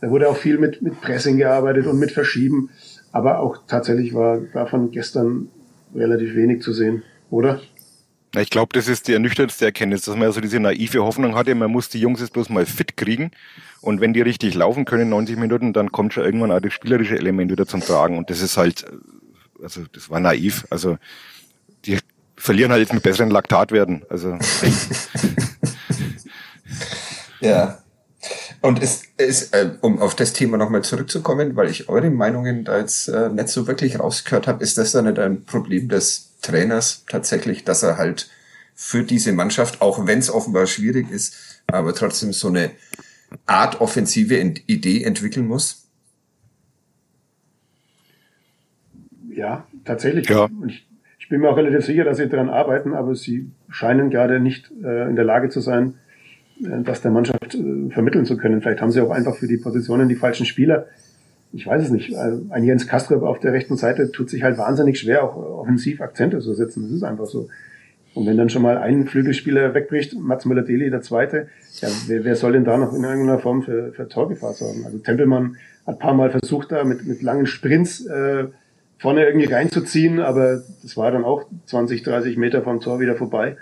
[0.00, 2.70] Da wurde auch viel mit, mit Pressing gearbeitet und mit Verschieben,
[3.10, 5.48] aber auch tatsächlich war davon gestern
[5.94, 7.60] relativ wenig zu sehen, oder?
[8.36, 11.54] Ich glaube, das ist die ernüchterndste Erkenntnis, dass man ja so diese naive Hoffnung hatte,
[11.54, 13.30] man muss die Jungs jetzt bloß mal fit kriegen.
[13.80, 17.16] Und wenn die richtig laufen können, 90 Minuten, dann kommt schon irgendwann auch das spielerische
[17.16, 18.18] Element wieder zum Tragen.
[18.18, 18.84] Und das ist halt,
[19.62, 20.66] also das war naiv.
[20.68, 20.98] Also
[21.84, 21.98] die
[22.36, 24.02] verlieren halt jetzt mit besseren Laktatwerten.
[24.10, 24.36] Also
[27.40, 27.78] ja.
[28.60, 32.78] Und es ist, äh, um auf das Thema nochmal zurückzukommen, weil ich eure Meinungen da
[32.78, 37.04] jetzt äh, nicht so wirklich rausgehört habe, ist das dann nicht ein Problem des Trainers
[37.08, 38.30] tatsächlich, dass er halt
[38.74, 42.70] für diese Mannschaft, auch wenn es offenbar schwierig ist, aber trotzdem so eine
[43.46, 45.88] Art offensive Idee entwickeln muss?
[49.30, 50.28] Ja, tatsächlich.
[50.28, 50.48] Ja.
[50.66, 50.86] Ich,
[51.18, 54.70] ich, bin mir auch relativ sicher, dass sie daran arbeiten, aber sie scheinen gerade nicht
[54.82, 55.94] äh, in der Lage zu sein,
[56.60, 58.62] äh, das der Mannschaft äh, vermitteln zu können.
[58.62, 60.86] Vielleicht haben sie auch einfach für die Positionen die falschen Spieler
[61.52, 62.14] ich weiß es nicht.
[62.14, 66.00] Also ein Jens Kastrop auf der rechten Seite tut sich halt wahnsinnig schwer, auch offensiv
[66.00, 66.82] Akzente zu setzen.
[66.82, 67.48] Das ist einfach so.
[68.14, 71.48] Und wenn dann schon mal ein Flügelspieler wegbricht, Mats Müller-Deli der Zweite,
[71.80, 74.84] ja, wer, wer soll denn da noch in irgendeiner Form für, für Torgefahr sorgen?
[74.84, 75.56] Also Tempelmann
[75.86, 78.46] hat paar Mal versucht, da mit, mit langen Sprints äh,
[78.98, 83.56] vorne irgendwie reinzuziehen, aber das war dann auch 20, 30 Meter vom Tor wieder vorbei.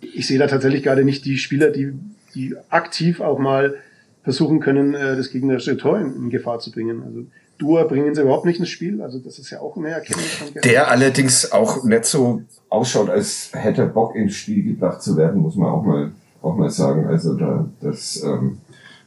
[0.00, 1.92] Ich sehe da tatsächlich gerade nicht die Spieler, die,
[2.34, 3.76] die aktiv auch mal
[4.24, 7.02] versuchen können, äh, das gegnerische Tor in, in Gefahr zu bringen.
[7.04, 7.26] Also
[7.58, 9.00] Dua bringen sie überhaupt nicht ins Spiel.
[9.00, 10.32] Also das ist ja auch eine Erkenntnis.
[10.32, 15.16] Von Der allerdings auch nicht so ausschaut, als hätte er Bock ins Spiel gebracht zu
[15.16, 17.06] werden, muss man auch mal auch mal sagen.
[17.06, 18.58] Also da das ähm,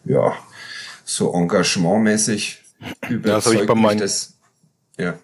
[0.06, 0.34] ja
[1.03, 2.63] so engagementmäßig
[3.10, 4.38] überzeugt ja, das habe ich bei meinen, das,
[4.97, 5.15] ja.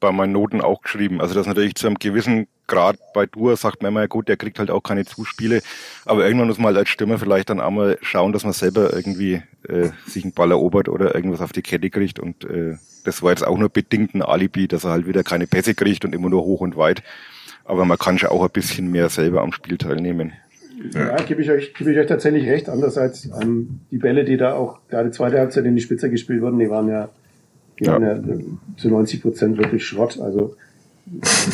[0.00, 1.20] bei meinen Noten auch geschrieben.
[1.20, 4.58] Also das natürlich zu einem gewissen Grad bei Dur sagt man immer, gut, der kriegt
[4.58, 5.60] halt auch keine Zuspiele,
[6.04, 9.42] aber irgendwann muss man halt als Stürmer vielleicht dann einmal schauen, dass man selber irgendwie
[9.68, 13.30] äh, sich einen Ball erobert oder irgendwas auf die Kette kriegt und äh, das war
[13.30, 16.30] jetzt auch nur bedingt ein Alibi, dass er halt wieder keine Pässe kriegt und immer
[16.30, 17.02] nur hoch und weit.
[17.64, 20.32] Aber man kann schon auch ein bisschen mehr selber am Spiel teilnehmen.
[20.92, 22.68] Ja, gebe ich euch, gebe ich euch tatsächlich recht.
[22.68, 26.58] Andererseits, ähm, die Bälle, die da auch gerade zweite Halbzeit in die Spitze gespielt wurden,
[26.58, 27.08] die waren ja,
[27.78, 27.92] die ja.
[27.92, 30.18] waren ja zu 90 Prozent wirklich Schrott.
[30.20, 30.56] Also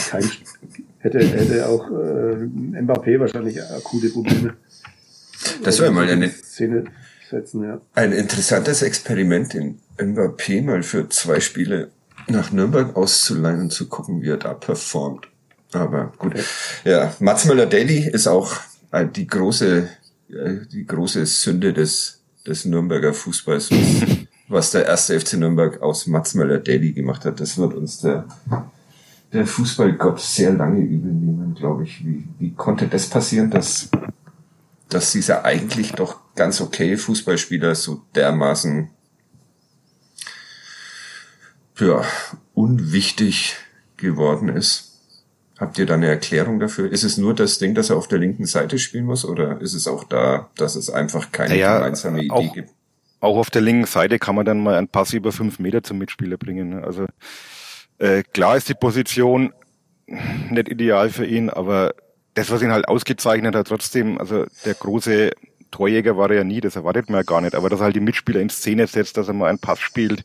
[0.08, 0.24] kein,
[1.00, 2.46] hätte, hätte auch äh,
[2.80, 4.54] Mbappé wahrscheinlich akute Probleme.
[5.64, 6.84] Das wäre mal eine Szene
[7.28, 7.80] setzen, ja.
[7.94, 11.90] Ein interessantes Experiment in Mbappé mal für zwei Spiele
[12.28, 15.26] nach Nürnberg auszuleihen und zu gucken, wie er da performt.
[15.72, 16.34] Aber gut.
[16.84, 18.52] Ja, Mats Möller-Daly ist auch
[18.90, 19.88] äh, die große,
[20.30, 23.70] äh, die große Sünde des, des Nürnberger Fußballs,
[24.48, 27.40] was, der erste FC Nürnberg aus Mats Möller-Daly gemacht hat.
[27.40, 28.26] Das wird uns der,
[29.32, 32.04] der Fußballgott sehr lange übel nehmen, glaube ich.
[32.04, 33.90] Wie, wie konnte das passieren, dass,
[34.88, 38.90] dass dieser eigentlich doch ganz okay Fußballspieler so dermaßen
[41.78, 42.04] ja,
[42.54, 43.56] unwichtig
[43.96, 44.86] geworden ist?
[45.58, 46.90] Habt ihr da eine Erklärung dafür?
[46.90, 49.74] Ist es nur das Ding, dass er auf der linken Seite spielen muss oder ist
[49.74, 52.70] es auch da, dass es einfach keine naja, gemeinsame Idee auch, gibt?
[53.20, 55.98] Auch auf der linken Seite kann man dann mal einen Pass über fünf Meter zum
[55.98, 56.70] Mitspieler bringen.
[56.70, 56.82] Ne?
[56.82, 57.06] Also
[58.00, 59.52] äh, klar ist die Position
[60.50, 61.94] nicht ideal für ihn, aber
[62.34, 65.30] das, was ihn halt ausgezeichnet hat, trotzdem, also der große
[65.70, 67.96] Torjäger war er ja nie, das erwartet man ja gar nicht, aber dass er halt
[67.96, 70.24] die Mitspieler in Szene setzt, dass er mal einen Pass spielt,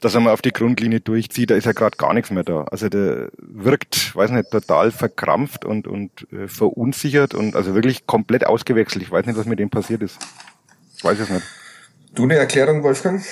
[0.00, 2.64] dass er mal auf die Grundlinie durchzieht, da ist ja gerade gar nichts mehr da.
[2.64, 8.46] Also der wirkt, weiß nicht, total verkrampft und, und äh, verunsichert und also wirklich komplett
[8.46, 9.02] ausgewechselt.
[9.02, 10.18] Ich weiß nicht, was mit dem passiert ist.
[10.96, 11.44] Ich weiß es nicht.
[12.14, 13.22] Du eine Erklärung, Wolfgang?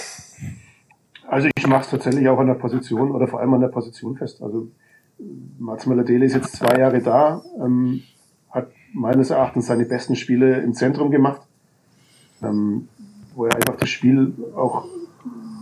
[1.28, 4.16] Also ich mache es tatsächlich auch an der Position oder vor allem an der Position
[4.16, 4.42] fest.
[4.42, 4.68] Also
[5.58, 8.02] Mats Möller-Dele ist jetzt zwei Jahre da, ähm,
[8.50, 11.40] hat meines Erachtens seine besten Spiele im Zentrum gemacht
[12.42, 12.88] ähm,
[13.34, 14.86] wo er einfach das Spiel auch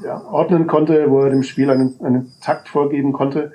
[0.03, 3.53] ja, ordnen konnte, wo er dem Spiel einen, einen Takt vorgeben konnte.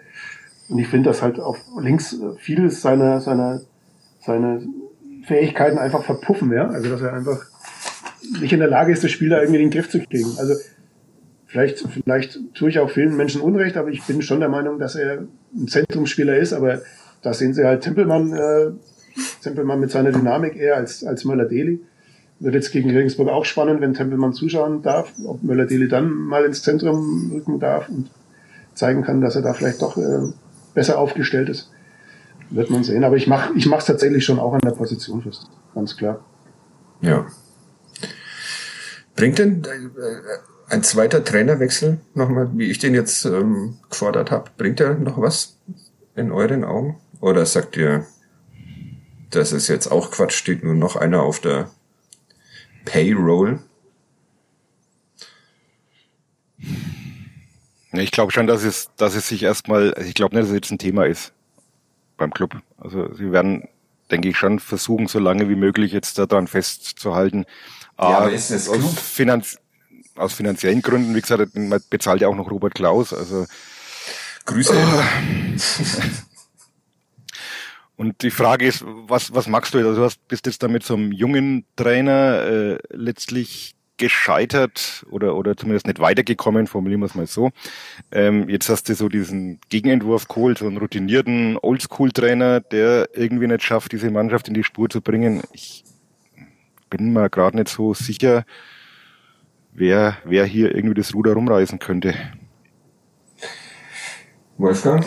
[0.67, 3.61] Und ich finde, dass halt auf links vieles seiner, seiner,
[4.19, 4.61] seine
[5.25, 6.67] Fähigkeiten einfach verpuffen, ja.
[6.67, 7.39] Also dass er einfach
[8.39, 10.29] nicht in der Lage ist, das Spiel da irgendwie in den Griff zu kriegen.
[10.37, 10.53] Also
[11.49, 14.95] vielleicht, vielleicht tue ich auch vielen Menschen Unrecht, aber ich bin schon der Meinung, dass
[14.95, 16.81] er ein Zentrumsspieler ist, aber
[17.21, 18.71] da sehen sie halt Tempelmann, äh,
[19.41, 21.81] Tempelmann mit seiner Dynamik eher als, als Möller-Deli.
[22.39, 26.61] Wird jetzt gegen Regensburg auch spannend, wenn Tempelmann zuschauen darf, ob Möller-Deli dann mal ins
[26.61, 28.09] Zentrum rücken darf und
[28.75, 30.31] zeigen kann, dass er da vielleicht doch äh,
[30.73, 31.69] besser aufgestellt ist.
[32.51, 33.03] Wird man sehen.
[33.03, 35.47] Aber ich mache ich mach's tatsächlich schon auch an der Position fest.
[35.75, 36.23] Ganz klar.
[37.01, 37.27] Ja.
[39.15, 44.79] Bringt denn äh, ein zweiter Trainerwechsel nochmal, wie ich den jetzt ähm, gefordert habe, bringt
[44.79, 45.57] er noch was
[46.15, 46.99] in euren Augen?
[47.21, 48.05] Oder sagt ihr,
[49.29, 51.69] das ist jetzt auch Quatsch, steht nur noch einer auf der
[52.85, 53.59] Payroll?
[57.91, 60.71] Ich glaube schon, dass es, dass es sich erstmal, ich glaube nicht, dass es jetzt
[60.71, 61.33] ein Thema ist
[62.17, 62.57] beim Club.
[62.77, 63.67] Also sie werden,
[64.11, 67.45] denke ich, schon versuchen, so lange wie möglich jetzt daran festzuhalten.
[67.97, 69.57] Ja, aber ist es Finanz,
[70.19, 73.45] aus finanziellen Gründen, wie gesagt, man bezahlt ja auch noch Robert Klaus, also
[74.45, 74.73] Grüße.
[77.95, 79.87] Und die Frage ist, was, was magst du jetzt?
[79.87, 85.35] Also du hast, bist jetzt da mit so einem jungen Trainer äh, letztlich gescheitert oder,
[85.35, 87.51] oder zumindest nicht weitergekommen, formulieren wir es mal so.
[88.11, 93.63] Ähm, jetzt hast du so diesen Gegenentwurf geholt, so einen routinierten Oldschool-Trainer, der irgendwie nicht
[93.63, 95.43] schafft, diese Mannschaft in die Spur zu bringen.
[95.51, 95.83] Ich
[96.89, 98.45] bin mir gerade nicht so sicher,
[99.73, 102.13] wer, wer hier irgendwie das Ruder rumreißen könnte.
[104.57, 105.05] Wolfgang?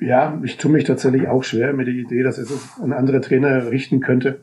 [0.00, 2.50] ja, ich tue mich tatsächlich auch schwer mit der Idee, dass es
[2.82, 4.40] ein anderer Trainer richten könnte.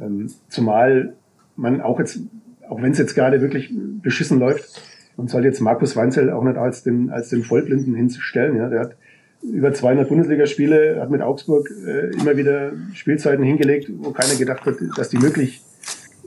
[0.00, 1.14] Ähm, zumal
[1.56, 2.20] man auch jetzt,
[2.68, 4.80] auch wenn es jetzt gerade wirklich beschissen läuft,
[5.16, 8.56] man soll jetzt Markus Weinzel auch nicht als den, als den Vollblinden hinstellen.
[8.56, 8.68] Ja.
[8.68, 8.96] Der hat
[9.42, 14.76] über 200 Bundesligaspiele, hat mit Augsburg äh, immer wieder Spielzeiten hingelegt, wo keiner gedacht hat,
[14.96, 15.62] dass die möglich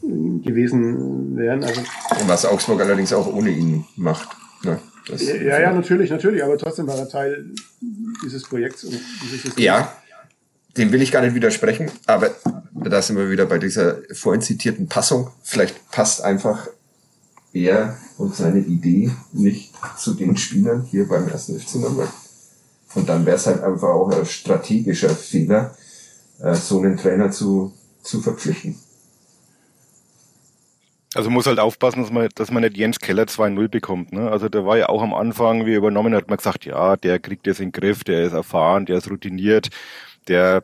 [0.02, 1.64] gewesen wären.
[1.64, 1.82] Also,
[2.28, 4.30] Was Augsburg allerdings auch ohne ihn macht.
[4.64, 4.80] Ne?
[5.08, 7.46] Das ja, ja, natürlich, natürlich, aber trotzdem war er Teil
[8.24, 9.64] dieses Projekts und dieses Systems.
[9.64, 9.94] Ja,
[10.78, 12.32] dem will ich gar nicht widersprechen, aber
[12.74, 15.32] da sind wir wieder bei dieser vorhin zitierten Passung.
[15.44, 16.68] Vielleicht passt einfach
[17.54, 22.10] er und seine Idee nicht zu den Spielern hier beim ersten FC Nürnberg.
[22.96, 25.76] Und dann wäre es halt einfach auch ein strategischer Fehler,
[26.40, 28.76] äh, so einen Trainer zu, zu verpflichten.
[31.16, 34.14] Also muss halt aufpassen, dass man, dass man nicht Jens Keller 2-0 bekommt.
[34.14, 34.30] Ne?
[34.30, 37.20] Also der war ja auch am Anfang, wie er übernommen hat, man gesagt, ja, der
[37.20, 39.70] kriegt das in den Griff, der ist erfahren, der ist routiniert,
[40.28, 40.64] der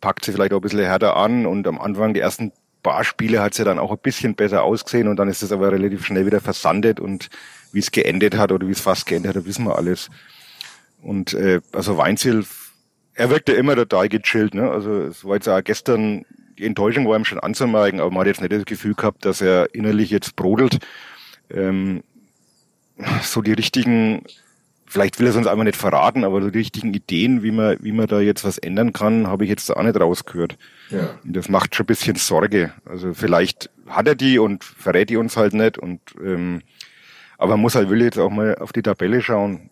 [0.00, 3.42] packt sie vielleicht auch ein bisschen härter an und am Anfang die ersten paar Spiele
[3.42, 6.06] hat es ja dann auch ein bisschen besser ausgesehen und dann ist es aber relativ
[6.06, 7.28] schnell wieder versandet und
[7.72, 10.10] wie es geendet hat oder wie es fast geendet hat, wissen wir alles.
[11.02, 12.44] Und äh, also Weinziel,
[13.14, 14.54] er wirkte immer total gechillt.
[14.54, 14.70] Ne?
[14.70, 16.24] Also es war jetzt auch gestern
[16.58, 19.40] die Enttäuschung war ihm schon anzumerken, aber man hat jetzt nicht das Gefühl gehabt, dass
[19.40, 20.78] er innerlich jetzt brodelt.
[21.52, 22.02] Ähm,
[23.22, 24.22] so die richtigen,
[24.86, 27.76] vielleicht will er es uns einfach nicht verraten, aber so die richtigen Ideen, wie man,
[27.80, 30.56] wie man da jetzt was ändern kann, habe ich jetzt auch nicht rausgehört.
[30.90, 31.18] Ja.
[31.24, 32.72] Und das macht schon ein bisschen Sorge.
[32.84, 36.62] Also vielleicht hat er die und verrät die uns halt nicht und ähm,
[37.38, 39.69] aber man muss halt will jetzt auch mal auf die Tabelle schauen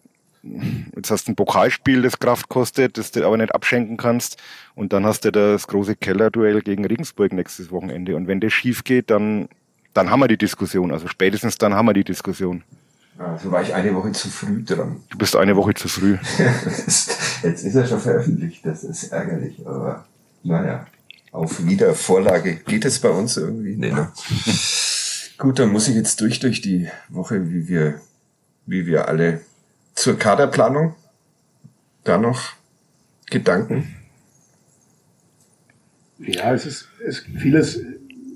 [0.97, 4.37] jetzt hast du ein Pokalspiel, das Kraft kostet, das du aber nicht abschenken kannst.
[4.75, 8.17] Und dann hast du das große Kellerduell gegen Regensburg nächstes Wochenende.
[8.17, 9.49] Und wenn das schief geht, dann,
[9.95, 10.93] dann haben wir die Diskussion.
[10.93, 12.63] Also spätestens dann haben wir die Diskussion.
[13.19, 15.03] Also war ich eine Woche zu früh dran.
[15.11, 16.17] Du bist eine Woche zu früh.
[16.39, 20.07] jetzt ist er schon veröffentlicht, das ist ärgerlich, aber
[20.45, 20.87] naja,
[21.33, 23.77] auf Wiedervorlage geht es bei uns irgendwie.
[23.77, 24.13] Nee, ne?
[25.39, 28.01] Gut, dann muss ich jetzt durch durch die Woche, wie wir,
[28.67, 29.41] wie wir alle
[29.99, 30.95] zur Kaderplanung
[32.05, 32.53] da noch
[33.31, 33.95] Gedanken?
[36.19, 37.81] Ja, es ist, es, vieles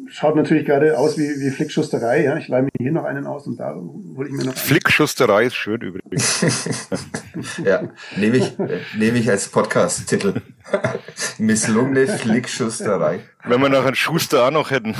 [0.08, 2.24] schaut natürlich gerade aus wie, wie Flickschusterei.
[2.24, 2.36] Ja?
[2.36, 4.56] Ich leihe mir hier noch einen aus und da hole ich mir noch.
[4.56, 6.44] Flickschusterei ist schön übrigens.
[7.64, 8.58] ja, nehme ich,
[8.96, 10.42] nehme ich als Podcast-Titel.
[11.38, 13.20] Misslungene Flickschusterei.
[13.44, 14.94] Wenn wir noch einen Schuster auch noch hätten.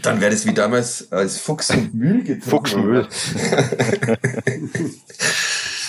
[0.00, 2.50] Dann wäre das wie damals als Fuchs und Mühl getroffen.
[2.50, 3.06] Fuchs und Mühl.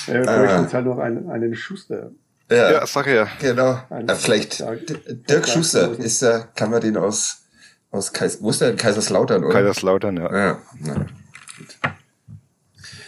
[0.08, 2.12] Ja, wir bräuchten jetzt halt noch einen, einen Schuster.
[2.52, 3.28] Ja, ja sag ja.
[3.40, 3.80] Genau.
[3.90, 4.64] Äh, vielleicht
[5.30, 7.44] Dirk Schuster ist er, kann man den aus,
[7.92, 8.76] aus Kais, wo ist der?
[8.76, 9.54] Kaiserslautern, oder?
[9.54, 10.36] Kaiserslautern, ja.
[10.36, 11.06] Ja, na,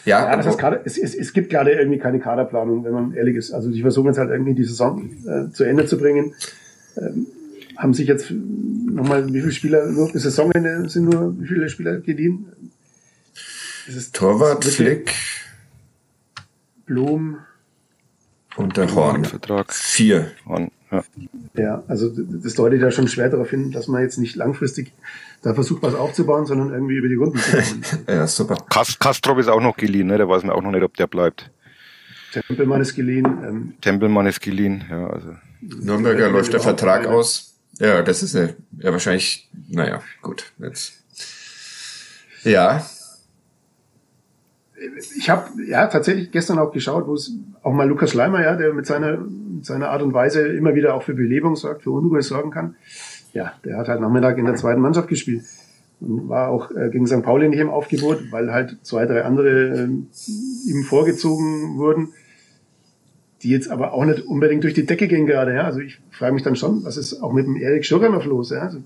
[0.05, 3.13] Ja, ja das ist gerade, es, es, es gibt gerade irgendwie keine Kaderplanung, wenn man
[3.13, 3.51] ehrlich ist.
[3.51, 6.33] Also die versuchen jetzt halt irgendwie die Saison äh, zu Ende zu bringen.
[6.97, 7.27] Ähm,
[7.77, 12.47] haben sich jetzt nochmal, wie viele Spieler, nur Saisonende sind nur, wie viele Spieler geliehen?
[14.13, 15.13] Torwart, Flick,
[16.85, 17.39] Blum.
[18.55, 19.25] Und der Horn.
[19.25, 19.73] Vertrag.
[19.73, 20.31] Vier.
[20.45, 21.03] Horn, ja.
[21.55, 24.93] ja, also das deutet ja schon schwer darauf hin, dass man jetzt nicht langfristig
[25.41, 27.83] da versucht, was aufzubauen, sondern irgendwie über die Runden zu kommen.
[28.07, 28.55] ja, super.
[28.69, 30.17] Kast Kastrop ist auch noch geliehen, ne?
[30.17, 31.51] Der weiß mir auch noch nicht, ob der bleibt.
[32.31, 33.25] Tempelmann ist geliehen.
[33.25, 35.35] Ähm, Tempelmann ist geliehen, ja, also.
[35.61, 37.55] Nürnberger läuft der Vertrag aus.
[37.79, 41.03] Ja, das ist ja, ja wahrscheinlich, naja, gut, jetzt.
[42.43, 42.85] Ja,
[45.17, 47.31] ich habe ja tatsächlich gestern auch geschaut, wo es
[47.63, 50.93] auch mal Lukas Schleimer, ja, der mit seiner, mit seiner Art und Weise immer wieder
[50.95, 52.75] auch für Belebung sorgt, für Unruhe sorgen kann.
[53.33, 55.43] Ja, der hat halt Nachmittag in der zweiten Mannschaft gespielt
[56.01, 57.23] und war auch äh, gegen St.
[57.23, 62.09] Pauli nicht im Aufgebot, weil halt zwei, drei andere äh, ihm vorgezogen wurden,
[63.41, 65.53] die jetzt aber auch nicht unbedingt durch die Decke gehen gerade.
[65.53, 68.49] Ja, also ich frage mich dann schon, was ist auch mit dem Erik Schuranov los?
[68.49, 68.61] Ja?
[68.61, 68.79] Also,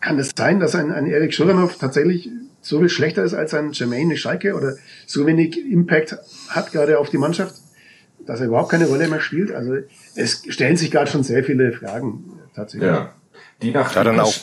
[0.00, 2.30] kann es sein, dass ein, ein Erik Schuranov tatsächlich
[2.68, 4.76] so viel schlechter ist als ein Jermaine Schalke oder
[5.06, 7.54] so wenig Impact hat gerade auf die Mannschaft,
[8.26, 9.52] dass er überhaupt keine Rolle mehr spielt.
[9.52, 9.76] Also
[10.14, 12.90] es stellen sich gerade schon sehr viele Fragen tatsächlich.
[12.90, 13.14] Ja.
[13.62, 14.34] Die nach, ja, dann auch.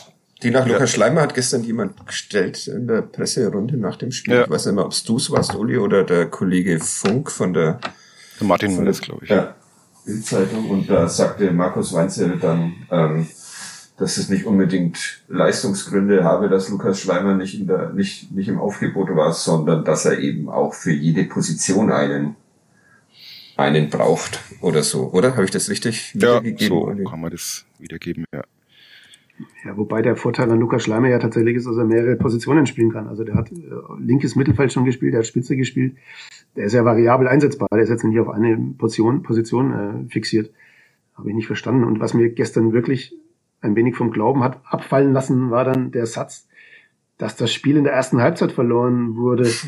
[0.41, 4.33] Die nach Lukas Schleimer hat gestern jemand gestellt in der Presserunde nach dem Spiel.
[4.33, 4.43] Ja.
[4.43, 7.79] Ich weiß nicht mehr, ob es du warst, Uli, oder der Kollege Funk von der,
[8.41, 9.29] Martin das, glaube ich.
[9.29, 9.55] Ja,
[10.03, 10.69] Bildzeitung.
[10.69, 13.27] Und da sagte Markus Weinzel dann, ähm,
[13.97, 18.59] dass es nicht unbedingt Leistungsgründe habe, dass Lukas Schleimer nicht, in der, nicht, nicht im
[18.59, 22.35] Aufgebot war, sondern dass er eben auch für jede Position einen,
[23.55, 25.33] einen braucht oder so, oder?
[25.33, 26.97] Habe ich das richtig ja, wiedergegeben?
[26.97, 28.43] so kann man das wiedergeben, ja.
[29.65, 32.93] Ja, wobei der Vorteil an Lukas Schleimer ja tatsächlich ist, dass er mehrere Positionen spielen
[32.93, 33.07] kann.
[33.07, 33.55] Also der hat äh,
[33.99, 35.97] linkes Mittelfeld schon gespielt, der hat Spitze gespielt.
[36.55, 37.67] Der ist ja variabel einsetzbar.
[37.73, 40.51] Der ist jetzt nicht auf eine Position, Position äh, fixiert.
[41.15, 41.83] Habe ich nicht verstanden.
[41.83, 43.13] Und was mir gestern wirklich
[43.65, 46.47] ein wenig vom Glauben hat abfallen lassen, war dann der Satz,
[47.17, 49.49] dass das Spiel in der ersten Halbzeit verloren wurde.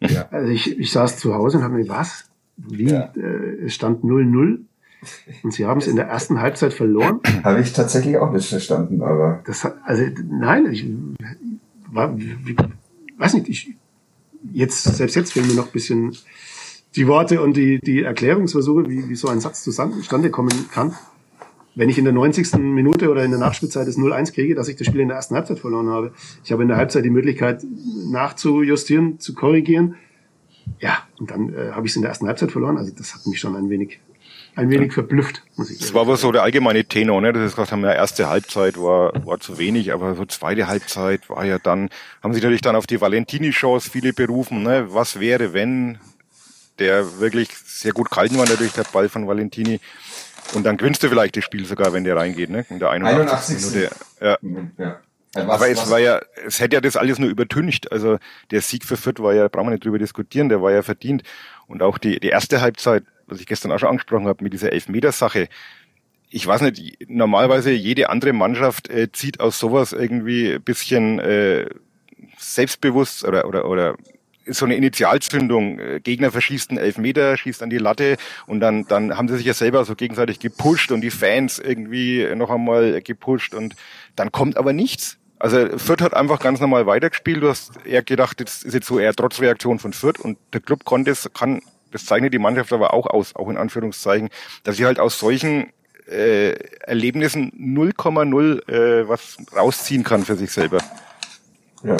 [0.00, 0.28] Ja.
[0.30, 2.28] Also ich, ich saß zu Hause und habe mir, was?
[2.58, 2.90] Wie?
[2.90, 3.10] Ja.
[3.16, 4.58] Äh, es stand 0-0
[5.42, 7.20] und sie haben es in der ersten Halbzeit verloren.
[7.42, 9.42] Habe ich tatsächlich auch nicht verstanden, aber.
[9.46, 10.86] Das, also nein, ich
[11.90, 12.56] war, wie,
[13.16, 13.76] weiß nicht, ich
[14.52, 16.16] jetzt, selbst jetzt fehlen mir noch ein bisschen
[16.96, 20.94] die Worte und die, die Erklärungsversuche, wie, wie so ein Satz zustande kommen kann.
[21.74, 22.54] Wenn ich in der 90.
[22.54, 25.34] Minute oder in der Nachspielzeit das 0-1 kriege, dass ich das Spiel in der ersten
[25.34, 26.12] Halbzeit verloren habe.
[26.44, 27.64] Ich habe in der Halbzeit die Möglichkeit
[28.10, 29.96] nachzujustieren, zu korrigieren.
[30.78, 32.78] Ja, und dann äh, habe ich es in der ersten Halbzeit verloren.
[32.78, 34.00] Also das hat mich schon ein wenig
[34.56, 35.86] ein wenig verblüfft, muss ich sagen.
[35.86, 37.32] Das war aber so der allgemeine Tenor, ne?
[37.32, 41.28] Das ist gesagt haben, ja, erste Halbzeit war, war zu wenig, aber so zweite Halbzeit
[41.28, 41.90] war ja dann,
[42.22, 44.86] haben sich natürlich dann auf die Valentini-Shows viele berufen, ne?
[44.90, 45.98] Was wäre, wenn
[46.78, 49.80] der wirklich sehr gut gehalten war, natürlich der Ball von Valentini.
[50.52, 52.66] Und dann gewinnst du vielleicht das Spiel sogar, wenn der reingeht, ne?
[52.68, 53.56] In der 81.
[53.56, 53.72] 81.
[53.72, 53.96] Minute.
[54.20, 54.38] Ja.
[54.78, 55.00] ja.
[55.34, 57.90] Was, aber es war ja, es hätte ja das alles nur übertüncht.
[57.90, 58.18] Also
[58.52, 61.24] der Sieg für Fürth war ja, brauchen wir nicht drüber diskutieren, der war ja verdient.
[61.66, 64.72] Und auch die, die erste Halbzeit was ich gestern auch schon angesprochen habe, mit dieser
[64.72, 65.48] Elfmetersache.
[66.30, 71.66] Ich weiß nicht, normalerweise jede andere Mannschaft äh, zieht aus sowas irgendwie ein bisschen äh,
[72.38, 73.96] selbstbewusst oder, oder, oder
[74.46, 75.78] so eine Initialzündung.
[75.78, 79.46] Äh, Gegner verschießt einen Elfmeter, schießt an die Latte und dann, dann haben sie sich
[79.46, 83.74] ja selber so gegenseitig gepusht und die Fans irgendwie noch einmal gepusht und
[84.16, 85.18] dann kommt aber nichts.
[85.38, 87.42] Also Fürth hat einfach ganz normal weitergespielt.
[87.42, 90.84] Du hast eher gedacht, das ist jetzt so eher Trotzreaktion von Fürth und der Club
[90.84, 91.60] konnte es, kann
[91.94, 94.28] das zeichnet die Mannschaft aber auch aus, auch in Anführungszeichen,
[94.64, 95.72] dass sie halt aus solchen
[96.08, 100.78] äh, Erlebnissen 0,0 äh, was rausziehen kann für sich selber.
[101.84, 101.96] Ja.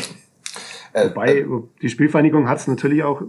[0.94, 1.46] Äh, Wobei, äh,
[1.82, 3.22] die Spielvereinigung hat es natürlich auch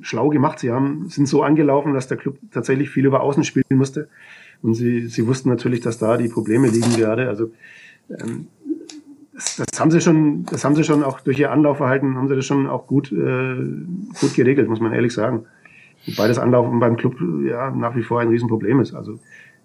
[0.00, 0.58] schlau gemacht.
[0.58, 4.08] Sie haben, sind so angelaufen, dass der Club tatsächlich viel über Außen spielen musste.
[4.62, 7.28] Und sie, sie wussten natürlich, dass da die Probleme liegen gerade.
[7.28, 7.52] Also
[8.10, 8.48] ähm,
[9.34, 12.36] das, das haben sie schon, das haben sie schon auch durch ihr Anlaufverhalten haben sie
[12.36, 13.56] das schon auch gut, äh,
[14.20, 15.44] gut geregelt, muss man ehrlich sagen.
[16.06, 18.94] Wobei das Anlaufen beim Club ja nach wie vor ein Riesenproblem ist.
[18.94, 19.18] Also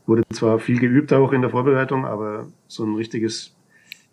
[0.05, 3.55] wurde zwar viel geübt auch in der Vorbereitung, aber so ein richtiges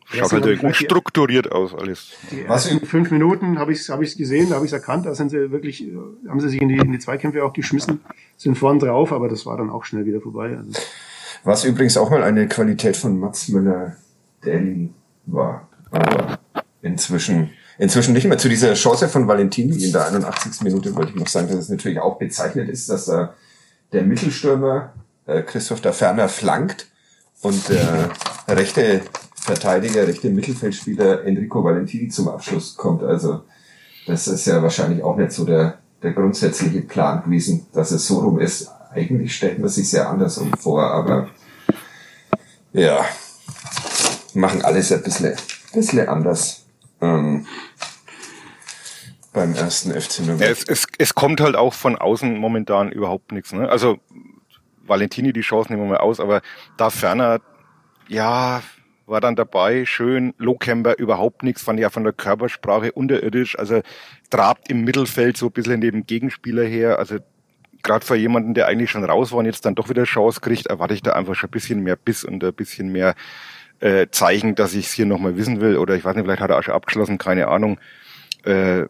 [0.09, 2.13] Schaut halt irgendwie strukturiert aus alles.
[2.47, 5.07] Was in fünf Minuten habe ich es hab ich's gesehen, da habe ich es erkannt,
[5.07, 5.85] da sind sie wirklich,
[6.29, 8.01] haben sie sich in die, in die Zweikämpfe auch geschmissen,
[8.37, 10.57] sind vorn drauf, aber das war dann auch schnell wieder vorbei.
[10.57, 10.73] Also.
[11.45, 14.95] Was übrigens auch mal eine Qualität von Mats Müller-Dähling
[15.27, 15.69] war.
[15.91, 16.39] Aber
[16.83, 20.63] inzwischen Inzwischen nicht mehr zu dieser Chance von Valentini in der 81.
[20.63, 23.27] Minute wollte ich noch sagen, dass es natürlich auch bezeichnet ist, dass äh,
[23.93, 24.95] der Mittelstürmer
[25.27, 26.87] äh, Christoph da Ferner flankt
[27.43, 28.11] und der
[28.49, 29.03] rechte
[29.47, 33.05] Verteidiger, rechte Mittelfeldspieler Enrico Valentini zum Abschluss kommt.
[33.05, 33.45] Also
[34.05, 38.19] das ist ja wahrscheinlich auch nicht so der, der grundsätzliche Plan gewesen, dass es so
[38.19, 38.69] rum ist.
[38.93, 41.29] Eigentlich stellt man sich sehr anders um vor, aber
[42.73, 43.05] ja,
[44.35, 45.37] machen alles ein bisschen,
[45.73, 46.67] bisschen anders.
[47.01, 47.47] Ähm,
[49.33, 50.41] beim ersten FC Nürnberg.
[50.41, 53.53] Ja, es, es, es kommt halt auch von außen momentan überhaupt nichts.
[53.53, 53.69] Ne?
[53.69, 53.99] Also
[54.87, 56.43] Valentini, die Chance nehmen wir mal aus, aber
[56.77, 57.41] da ferner,
[58.09, 58.61] ja,
[59.07, 63.83] war dann dabei, schön, Lohkemper überhaupt nichts, fand ich ja von der Körpersprache unterirdisch, also
[64.31, 67.19] trabt im Mittelfeld so ein bisschen neben Gegenspieler her, also
[67.83, 70.67] gerade für jemanden, der eigentlich schon raus war und jetzt dann doch wieder Chance kriegt,
[70.67, 73.15] erwarte ich da einfach schon ein bisschen mehr Biss und ein bisschen mehr
[73.81, 75.77] äh, Zeichen, dass ich es hier nochmal wissen will.
[75.77, 77.79] Oder ich weiß nicht, vielleicht hat er auch schon abgeschlossen, keine Ahnung.
[78.45, 78.87] Äh,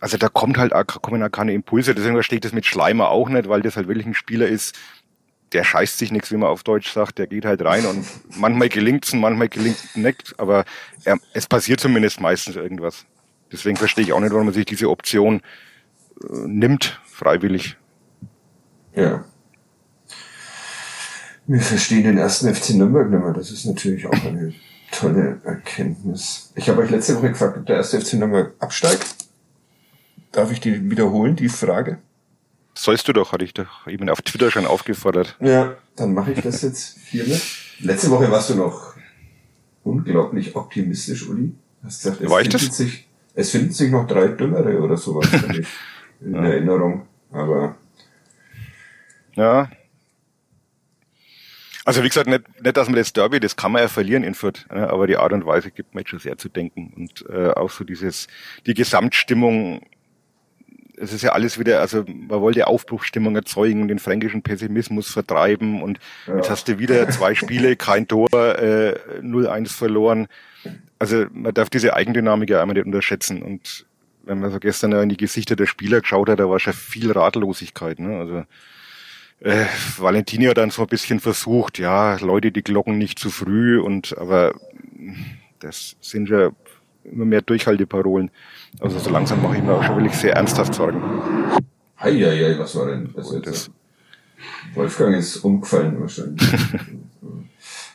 [0.00, 1.94] also da kommt halt auch, kommen auch keine Impulse.
[1.94, 4.78] Deswegen verstehe ich das mit Schleimer auch nicht, weil das halt wirklich ein Spieler ist,
[5.52, 8.68] der scheißt sich nichts, wie man auf Deutsch sagt, der geht halt rein und manchmal
[8.68, 10.64] gelingt's und manchmal gelingt nicht, aber
[11.04, 13.04] er, es passiert zumindest meistens irgendwas.
[13.52, 15.40] Deswegen verstehe ich auch nicht, warum man sich diese Option
[16.22, 17.76] äh, nimmt, freiwillig.
[18.94, 19.24] Ja.
[21.46, 23.32] Wir verstehen den ersten FC Nürnberg nicht mehr.
[23.32, 24.54] Das ist natürlich auch eine
[24.92, 26.52] tolle Erkenntnis.
[26.54, 29.16] Ich habe euch letzte Woche gefragt, ob der erste FC Nürnberg absteigt.
[30.30, 31.98] Darf ich die wiederholen, die Frage?
[32.74, 35.36] Sollst du doch, hatte ich doch eben auf Twitter schon aufgefordert.
[35.40, 37.42] Ja, dann mache ich das jetzt hiermit.
[37.80, 38.94] Letzte Woche warst du noch
[39.82, 41.52] unglaublich optimistisch, Uli.
[41.82, 45.28] Hast gesagt, es, War finden, sich, es finden sich noch drei Dümmere oder sowas
[46.20, 46.44] in ja.
[46.44, 47.06] Erinnerung.
[47.32, 47.76] Aber
[49.34, 49.70] ja,
[51.84, 54.34] also wie gesagt, nicht, nicht, dass man das Derby, das kann man ja verlieren in
[54.34, 57.50] Fürth, ne, aber die Art und Weise gibt mir schon sehr zu denken und äh,
[57.50, 58.28] auch so dieses,
[58.66, 59.82] die Gesamtstimmung,
[61.00, 65.98] es ist ja alles wieder, also man wollte Aufbruchstimmung erzeugen, den fränkischen Pessimismus vertreiben und
[66.26, 66.36] ja.
[66.36, 70.28] jetzt hast du wieder zwei Spiele, kein Tor, äh, 0-1 verloren.
[70.98, 73.86] Also man darf diese Eigendynamik ja einmal nicht unterschätzen und
[74.22, 77.10] wenn man so gestern in die Gesichter der Spieler geschaut hat, da war schon viel
[77.10, 77.98] Ratlosigkeit.
[77.98, 78.18] Ne?
[78.18, 78.44] Also
[79.40, 79.64] äh,
[79.96, 84.16] Valentini hat dann so ein bisschen versucht, ja, Leute, die Glocken nicht zu früh und
[84.18, 84.54] aber
[85.60, 86.50] das sind ja
[87.04, 88.30] immer mehr Durchhalteparolen.
[88.80, 91.02] Also so langsam mache ich mir auch schon wirklich sehr ernsthaft Sorgen.
[92.00, 93.46] Heieiei, was war denn das jetzt?
[93.46, 93.70] Das
[94.74, 96.42] Wolfgang ist umgefallen wahrscheinlich.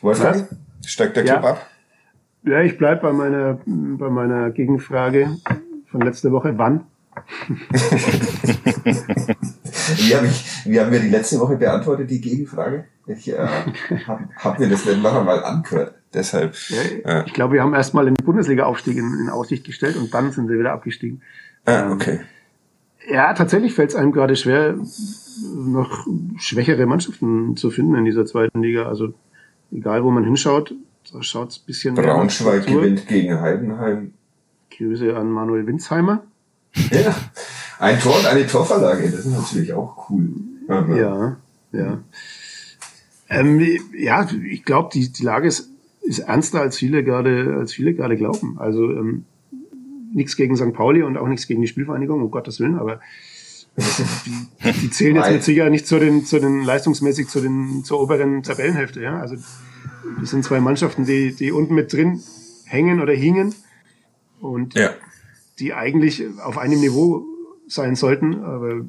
[0.00, 0.48] Wolfgang,
[0.84, 1.50] steigt der Club ja.
[1.50, 1.66] ab?
[2.44, 5.36] Ja, ich bleib bei meiner, bei meiner Gegenfrage.
[5.90, 6.56] von letzter Woche.
[6.56, 6.84] Wann?
[9.96, 12.84] wie, hab ich, wie haben wir die letzte Woche beantwortet, die Gegenfrage?
[13.06, 13.38] Ich äh,
[14.06, 15.94] habe hab mir das nicht noch einmal angehört.
[16.16, 16.54] Deshalb.
[17.04, 20.48] Ja, ich glaube, wir haben erstmal den Bundesliga-Aufstieg in, in, Aussicht gestellt und dann sind
[20.48, 21.20] sie wieder abgestiegen.
[21.66, 22.20] Ah, okay.
[23.06, 24.76] Ja, tatsächlich fällt es einem gerade schwer,
[25.54, 26.06] noch
[26.38, 28.88] schwächere Mannschaften zu finden in dieser zweiten Liga.
[28.88, 29.12] Also
[29.70, 30.74] egal, wo man hinschaut,
[31.12, 34.14] da schaut es ein bisschen Braunschweig gewinnt gegen Heidenheim.
[34.70, 36.24] Grüße an Manuel Winsheimer.
[36.90, 37.14] Ja,
[37.78, 40.30] ein Tor und eine Torverlage, das ist natürlich auch cool.
[40.68, 41.36] Aber ja,
[41.72, 41.98] ja.
[43.28, 43.60] Ähm,
[43.96, 45.70] ja, ich glaube, die, die Lage ist,
[46.06, 48.58] ist ernster, als viele gerade, als viele gerade glauben.
[48.58, 49.24] Also ähm,
[50.12, 50.72] nichts gegen St.
[50.72, 53.00] Pauli und auch nichts gegen die Spielvereinigung, um Gottes Willen, aber
[53.76, 58.00] die, die zählen jetzt mit Sicherheit nicht zu den, zu den leistungsmäßig zu den, zur
[58.00, 59.02] oberen Tabellenhälfte.
[59.02, 59.20] Ja?
[59.20, 59.36] Also
[60.20, 62.22] das sind zwei Mannschaften, die, die unten mit drin
[62.64, 63.54] hängen oder hingen
[64.40, 64.90] und ja.
[65.58, 67.24] die eigentlich auf einem Niveau
[67.68, 68.86] sein sollten, aber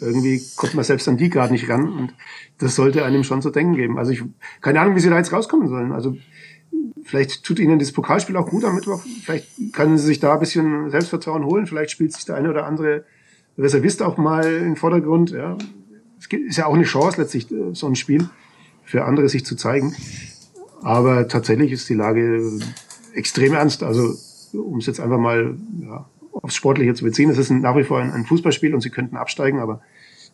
[0.00, 2.14] irgendwie kommt man selbst an die gerade nicht ran und
[2.58, 3.98] das sollte einem schon zu denken geben.
[3.98, 4.22] Also ich
[4.60, 5.92] keine Ahnung, wie sie da jetzt rauskommen sollen.
[5.92, 6.16] Also
[7.04, 9.02] vielleicht tut ihnen das Pokalspiel auch gut am Mittwoch.
[9.24, 11.66] Vielleicht können sie sich da ein bisschen Selbstvertrauen holen.
[11.66, 13.04] Vielleicht spielt sich der eine oder andere
[13.58, 15.30] Reservist auch mal in den Vordergrund.
[15.30, 15.56] Ja.
[16.18, 18.28] Es ist ja auch eine Chance letztlich, äh, so ein Spiel
[18.84, 19.94] für andere sich zu zeigen.
[20.82, 22.58] Aber tatsächlich ist die Lage
[23.14, 23.82] extrem ernst.
[23.82, 24.14] Also
[24.52, 28.00] um es jetzt einfach mal ja, aufs Sportliche zu beziehen, es ist nach wie vor
[28.00, 29.80] ein, ein Fußballspiel und sie könnten absteigen, aber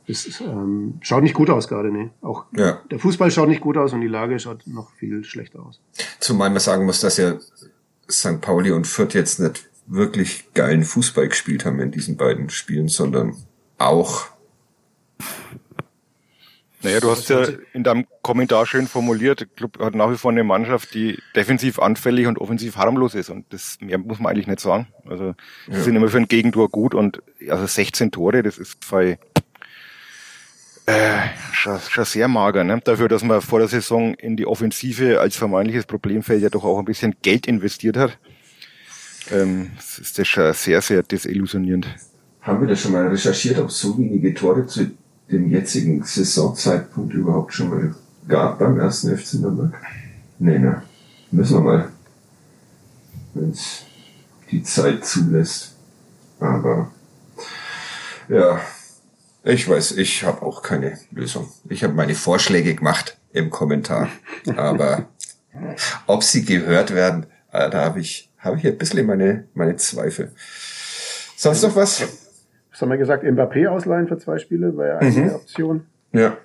[0.09, 1.91] es ähm, schaut nicht gut aus gerade.
[1.91, 2.11] Ne?
[2.23, 2.81] Auch ja.
[2.91, 5.81] der Fußball schaut nicht gut aus und die Lage schaut noch viel schlechter aus.
[6.21, 7.37] Zumal man sagen muss, dass ja
[8.11, 8.41] St.
[8.41, 13.37] Pauli und Fürth jetzt nicht wirklich geilen Fußball gespielt haben in diesen beiden Spielen, sondern
[13.79, 14.27] auch
[16.83, 20.31] naja, du hast ja in deinem Kommentar schön formuliert, der Club hat nach wie vor
[20.31, 23.29] eine Mannschaft, die defensiv anfällig und offensiv harmlos ist.
[23.29, 24.87] Und das mehr muss man eigentlich nicht sagen.
[25.05, 25.35] Also
[25.67, 25.81] sie ja.
[25.81, 29.19] sind immer für ein Gegentor gut und also 16 Tore, das ist bei
[30.87, 31.19] äh,
[31.53, 32.81] schon, sehr mager, ne?
[32.83, 36.79] Dafür, dass man vor der Saison in die Offensive als vermeintliches Problemfeld ja doch auch
[36.79, 38.19] ein bisschen Geld investiert hat.
[39.33, 41.89] Ähm, ist das schon sehr, sehr desillusionierend.
[42.41, 44.93] Haben wir das schon mal recherchiert, ob es so wenige Tore zu
[45.31, 47.95] dem jetzigen Saisonzeitpunkt überhaupt schon mal
[48.29, 49.75] gab beim ersten FC Nürnberg?
[50.39, 50.83] Nee, ne.
[51.33, 51.89] Müssen wir mal.
[53.35, 53.83] Wenn es
[54.53, 55.75] die Zeit zulässt.
[56.39, 56.93] Aber
[58.29, 58.61] ja,
[59.47, 61.49] ich weiß, ich habe auch keine Lösung.
[61.69, 64.09] Ich habe meine Vorschläge gemacht im Kommentar.
[64.57, 65.07] Aber
[66.07, 70.33] ob sie gehört werden, äh, da habe ich, hab ich ein bisschen meine, meine Zweifel.
[71.37, 72.03] Sonst noch was?
[72.73, 73.25] Was haben wir gesagt?
[73.25, 75.35] Mbappé ausleihen für zwei Spiele war ja eine mhm.
[75.35, 75.87] Option.
[76.13, 76.37] Ja,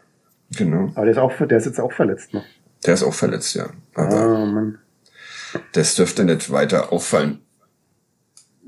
[0.55, 0.91] genau.
[0.95, 2.43] Aber der ist, auch, der ist jetzt auch verletzt noch.
[2.85, 3.69] Der ist auch verletzt, ja.
[3.95, 7.41] Aber oh, das dürfte nicht weiter auffallen.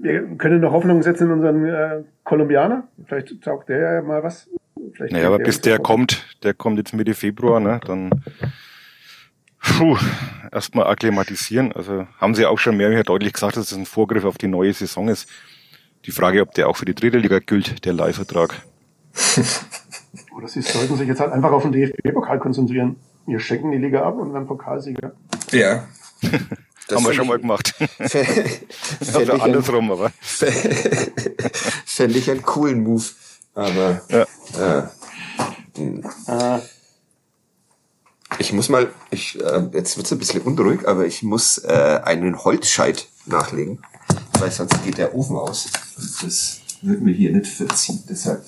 [0.03, 2.89] Wir können noch Hoffnung setzen in unseren äh, Kolumbianer.
[3.05, 4.49] Vielleicht taugt der ja mal was.
[4.91, 8.11] Vielleicht naja, aber bis der kommt, der kommt jetzt Mitte Februar, ne, dann
[9.61, 9.97] puh,
[10.51, 11.71] erstmal akklimatisieren.
[11.71, 14.73] Also haben sie auch schon mehr deutlich gesagt, dass es ein Vorgriff auf die neue
[14.73, 15.29] Saison ist.
[16.05, 18.61] Die Frage, ob der auch für die dritte Liga gilt, der Leihvertrag.
[20.35, 22.97] Oder sie sollten sich jetzt halt einfach auf den DFB-Pokal konzentrieren.
[23.25, 25.13] Wir checken die Liga ab und dann Pokalsieger.
[25.51, 25.87] Ja.
[26.93, 27.73] Das haben wir schon mal gemacht.
[29.15, 30.11] Oder andersrum, aber.
[31.85, 33.05] Fände ich einen coolen Move.
[33.55, 34.91] Aber ja.
[35.77, 36.59] äh,
[38.39, 42.43] ich muss mal, ich, äh, jetzt wird's ein bisschen unruhig, aber ich muss äh, einen
[42.43, 43.79] Holzscheit nachlegen
[44.43, 45.67] weil sonst geht der Ofen aus.
[45.97, 48.03] Und das wird mir hier nicht verziehen.
[48.09, 48.45] Deshalb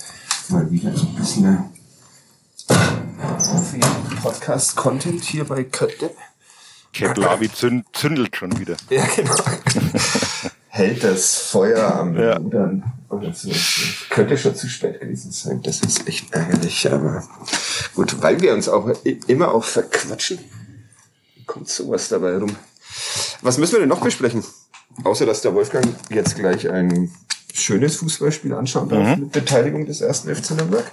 [0.49, 1.69] mal wieder ein bisschen
[4.21, 6.11] Podcast-Content hier bei Kötte.
[6.95, 8.77] Keplavi zünd, zündelt schon wieder.
[8.89, 9.35] Ja, genau.
[10.69, 12.37] Hält das Feuer am ja.
[12.37, 13.51] Rudern oder so.
[14.09, 15.61] Könnte schon zu spät gewesen sein.
[15.61, 17.23] Das ist echt ärgerlich, aber
[17.95, 18.89] gut, weil wir uns auch
[19.27, 20.39] immer auch verquatschen,
[21.45, 22.55] kommt sowas dabei rum.
[23.41, 24.43] Was müssen wir denn noch besprechen?
[25.03, 27.11] Außer dass der Wolfgang jetzt gleich ein
[27.53, 29.23] schönes Fußballspiel anschauen darf mhm.
[29.23, 30.89] mit Beteiligung des ersten FC Nürnberg.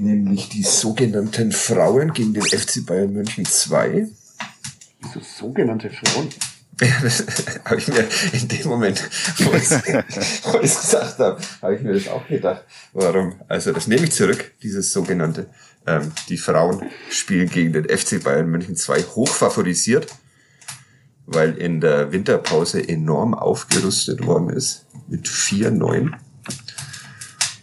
[0.00, 4.08] Nämlich die sogenannten Frauen gegen den FC Bayern München 2.
[5.00, 6.28] Wieso sogenannte Frauen?
[6.82, 7.26] Ja, das
[7.66, 9.06] habe ich mir in dem Moment,
[9.40, 9.70] wo ich
[10.62, 12.64] es gesagt habe, habe ich mir das auch gedacht.
[12.94, 13.34] Warum?
[13.48, 15.50] Also das nehme ich zurück, dieses sogenannte.
[15.86, 20.06] Ähm, die Frauen spielen gegen den FC Bayern München 2 hoch favorisiert
[21.32, 26.16] weil in der Winterpause enorm aufgerüstet worden ist mit vier neuen.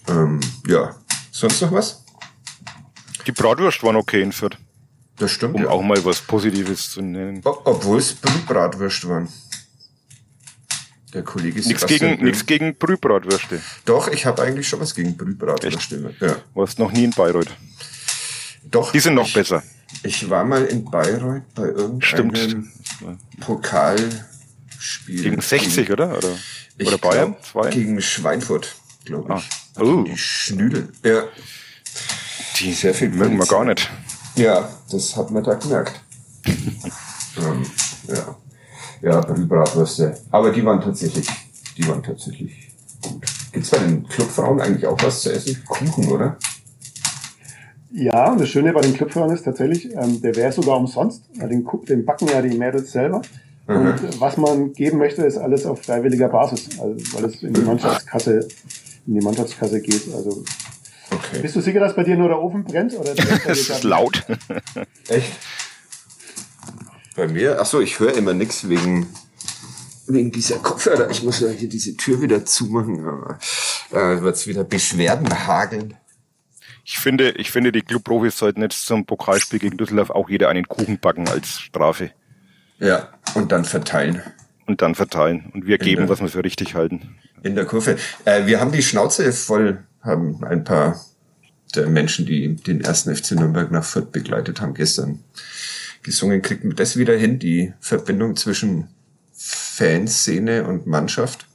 [0.07, 0.95] Ähm, ja,
[1.31, 2.05] sonst noch was?
[3.27, 4.57] Die Bratwurst waren okay in Fürth.
[5.17, 5.55] Das stimmt.
[5.55, 5.69] Um ja.
[5.69, 7.41] auch mal was Positives zu nennen.
[7.43, 8.15] Obwohl es
[8.47, 9.27] Bratwurst waren.
[11.13, 13.61] Der Kollege Nichts gegen, nichts gegen Brühbratwürste.
[13.85, 16.13] Doch, ich habe eigentlich schon was gegen Brühbratwürste.
[16.19, 16.27] Ja.
[16.27, 17.49] Du warst noch nie in Bayreuth.
[18.63, 18.91] Doch.
[18.91, 19.63] Die sind noch ich, besser.
[20.03, 22.67] Ich war mal in Bayreuth bei irgendeinem Stimmt.
[23.39, 25.23] Pokalspiel.
[25.23, 26.17] Gegen 60, oder?
[26.17, 26.37] Oder,
[26.77, 27.31] Ich oder Bayern?
[27.31, 27.69] glaub, Zwei?
[27.69, 28.75] Gegen Schweinfurt,
[29.05, 29.49] glaube ich.
[29.77, 29.81] Ah.
[29.81, 30.03] Oh.
[30.03, 30.89] Die Schnüdel.
[31.03, 31.23] Ja.
[32.59, 33.89] Die Sehr viel mögen wir gar nicht.
[34.35, 36.01] ja, das hat man da gemerkt.
[36.45, 37.65] ähm,
[38.07, 38.35] ja.
[39.01, 40.17] Ja, Brühbratwürste.
[40.31, 41.27] Aber die waren tatsächlich,
[41.77, 43.23] die waren tatsächlich gut.
[43.51, 45.63] Gibt's bei den Clubfrauen eigentlich auch was zu essen?
[45.67, 46.37] Kuchen, oder?
[47.91, 51.23] Ja, und das Schöne bei den Clubfrauen ist tatsächlich, ähm, der wäre sogar umsonst.
[51.37, 53.21] Weil Den, den backen ja die Mädels selber.
[53.67, 57.53] Und äh, was man geben möchte, ist alles auf freiwilliger Basis, also, weil es in
[57.53, 58.47] die Mannschaftskasse,
[59.05, 60.13] in die Mannschaftskasse geht.
[60.13, 60.43] Also
[61.09, 61.39] Okay.
[61.41, 62.93] bist du sicher, dass bei dir nur der Ofen brennt?
[62.93, 63.13] Oder
[63.47, 64.23] Es ist laut.
[65.07, 65.31] Echt?
[67.15, 67.57] Bei mir?
[67.59, 69.07] Ach so, ich höre immer nix wegen
[70.09, 71.09] wegen dieser Kopfhörer.
[71.09, 73.05] Ich muss ja hier diese Tür wieder zumachen.
[73.05, 73.39] aber,
[73.91, 75.95] Äh, wird's wieder Beschwerden hageln.
[76.85, 80.67] Ich finde, ich finde, die Clubprofis sollten jetzt zum Pokalspiel gegen Düsseldorf auch jeder einen
[80.67, 82.11] Kuchen backen als Strafe
[82.79, 84.21] Ja, und dann verteilen
[84.65, 85.49] und dann verteilen.
[85.53, 87.17] Und wir geben, der- was wir für richtig halten.
[87.43, 87.97] in der Kurve.
[88.25, 90.99] Äh, wir haben die Schnauze voll, haben ein paar
[91.75, 95.19] der Menschen, die den ersten FC Nürnberg nach Fürth begleitet haben, gestern
[96.01, 96.41] gesungen.
[96.41, 98.87] Kriegt man das wieder hin, die Verbindung zwischen
[99.33, 101.45] Fanszene und Mannschaft?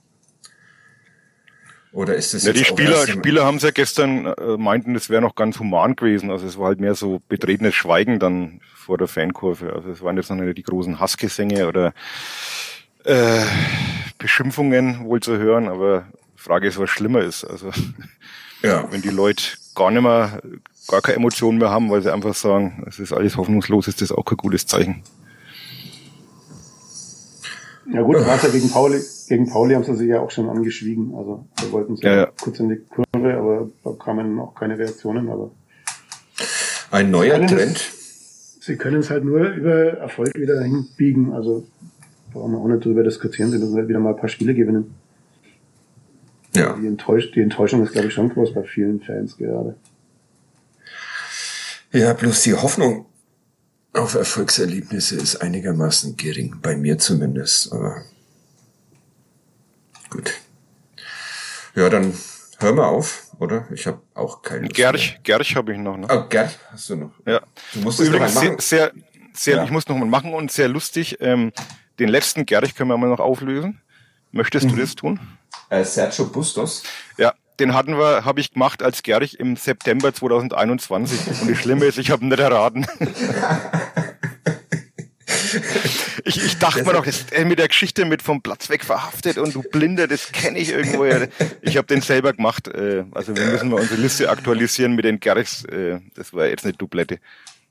[1.92, 5.20] Oder ist das Ja, die Spieler, Spieler haben es ja gestern äh, meinten, es wäre
[5.20, 6.30] noch ganz human gewesen.
[6.30, 9.74] Also es war halt mehr so betretenes Schweigen dann vor der Fankurve.
[9.74, 11.92] Also es waren jetzt noch nicht die großen Hassgesänge oder
[13.04, 13.44] äh,
[14.16, 16.06] Beschimpfungen wohl zu hören, aber
[16.42, 17.44] Frage ist, was schlimmer ist.
[17.44, 17.70] Also
[18.62, 18.86] Ja.
[18.90, 19.42] wenn die Leute
[19.74, 20.42] gar nicht mehr,
[20.88, 24.12] gar keine Emotionen mehr haben, weil sie einfach sagen, es ist alles hoffnungslos, ist das
[24.12, 25.02] auch kein gutes Zeichen.
[27.92, 31.14] Ja gut, war ja gegen Pauli, gegen Pauli haben sie sich ja auch schon angeschwiegen.
[31.16, 32.26] Also da wollten sie Ja, ja.
[32.40, 35.28] kurz in die Kurve, aber da kamen auch keine Reaktionen.
[35.28, 35.50] Aber
[36.90, 37.90] Ein neuer das- Trend.
[38.60, 41.32] sie können es halt nur über Erfolg wieder dahin biegen.
[41.32, 41.66] Also
[42.32, 44.94] brauchen wir auch nicht drüber diskutieren, sie müssen halt wieder mal ein paar Spiele gewinnen.
[46.54, 46.74] Ja.
[46.74, 49.76] Die, Enttäusch die Enttäuschung ist, glaube ich, schon groß bei vielen Fans gerade.
[51.92, 53.06] Ja, bloß die Hoffnung
[53.94, 58.02] auf Erfolgserlebnisse ist einigermaßen gering, bei mir zumindest, aber
[60.08, 60.32] gut.
[61.74, 62.14] Ja, dann
[62.58, 63.66] hören wir auf, oder?
[63.72, 65.96] Ich habe auch keine Lust Gerch, Gerch habe ich noch.
[65.96, 66.06] Ne?
[66.10, 67.12] Oh, Gerd, hast du noch?
[67.26, 67.40] Ja.
[67.74, 68.60] Du musst es Übrigens mal sehr, machen.
[68.60, 68.92] sehr,
[69.34, 69.64] sehr Ja.
[69.64, 71.18] ich muss noch mal machen und sehr lustig.
[71.20, 71.52] Ähm,
[71.98, 73.80] den letzten Gerch können wir mal noch auflösen.
[74.32, 74.70] Möchtest Mhm.
[74.70, 75.20] du das tun?
[75.70, 76.82] Äh, Sergio Bustos.
[77.16, 81.40] Ja, den hatten wir, habe ich gemacht als Gerch im September 2021.
[81.40, 82.86] Und das Schlimme ist, ich habe ihn nicht erraten.
[86.24, 89.54] Ich, ich dachte mir doch, das, mit der Geschichte mit vom Platz weg verhaftet und
[89.54, 91.04] du Blinder, das kenne ich irgendwo.
[91.04, 91.26] Ja.
[91.60, 92.68] Ich habe den selber gemacht.
[92.68, 95.64] Äh, also wir müssen mal unsere Liste aktualisieren mit den Gerchs.
[95.64, 97.18] Äh, das war jetzt eine Dublette.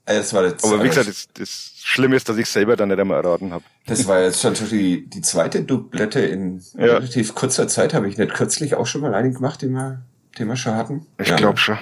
[0.04, 2.88] Äh, Das war jetzt, Aber wie gesagt, das, das Schlimme ist, dass ich selber dann
[2.88, 3.64] nicht einmal erraten habe.
[3.86, 6.84] das war jetzt schon die, die zweite Dublette in Ja.
[6.94, 7.94] relativ kurzer Zeit.
[7.94, 10.02] Habe ich nicht kürzlich auch schon mal einen gemacht, den wir,
[10.38, 11.06] den wir schon hatten?
[11.18, 11.36] Ich Ja.
[11.36, 11.78] glaube schon.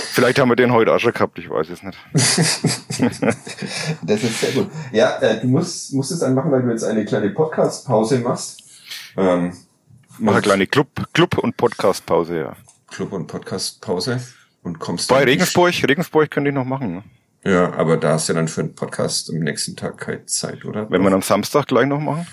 [0.00, 1.98] Vielleicht haben wir den heute auch schon gehabt, ich weiß es nicht.
[4.02, 4.70] Das ist sehr gut.
[4.92, 8.62] Ja, äh, du musst, musst es dann machen, weil du jetzt eine kleine Podcast-Pause machst.
[9.16, 9.52] Ähm,
[10.18, 12.56] Mach eine kleine Club, Club und Podcast-Pause, ja.
[12.90, 14.20] Club- und Podcast-Pause
[14.68, 17.02] und kommst Bei Regensburg, Regensburg könnte ich noch machen, ne?
[17.44, 20.90] Ja, aber da hast du dann für einen Podcast am nächsten Tag keine Zeit, oder?
[20.90, 22.26] Wenn wir am Samstag gleich noch machen,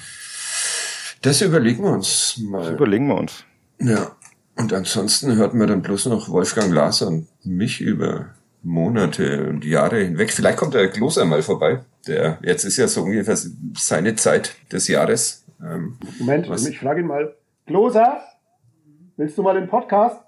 [1.21, 2.73] das überlegen wir uns das mal.
[2.73, 3.43] überlegen wir uns.
[3.79, 4.11] Ja.
[4.57, 8.27] Und ansonsten hört man dann bloß noch Wolfgang Laser und mich über
[8.63, 10.31] Monate und Jahre hinweg.
[10.31, 11.81] Vielleicht kommt der Gloser mal vorbei.
[12.07, 13.38] Der, jetzt ist ja so ungefähr
[13.75, 15.45] seine Zeit des Jahres.
[15.61, 16.65] Ähm, Moment, Was?
[16.65, 17.36] ich frage ihn mal.
[17.65, 18.21] Gloser,
[19.17, 20.24] willst du mal den Podcast?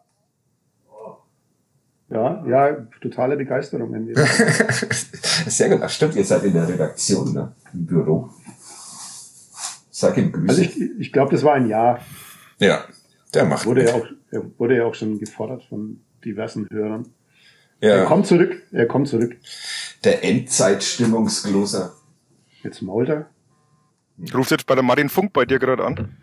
[2.09, 3.91] Ja, ja, totale Begeisterung.
[4.07, 4.15] Wir
[5.47, 5.79] Sehr gut.
[5.81, 7.53] Ach stimmt, ihr seid in der Redaktion, ne?
[7.73, 8.29] Im Büro.
[9.91, 10.47] Sag ihm Grüße.
[10.49, 11.99] also ich, ich glaube, das war ein Jahr.
[12.59, 12.85] ja,
[13.33, 13.89] der macht Wurde mit.
[13.89, 17.07] ja, auch, er wurde ja auch schon gefordert von diversen Hörern.
[17.81, 19.35] ja, Er kommt zurück, er kommt zurück.
[20.03, 21.93] der Endzeitstimmungsgloser.
[22.63, 23.29] Jetzt mault er.
[24.17, 26.15] Du rufst jetzt bei der Martin Funk bei dir gerade an.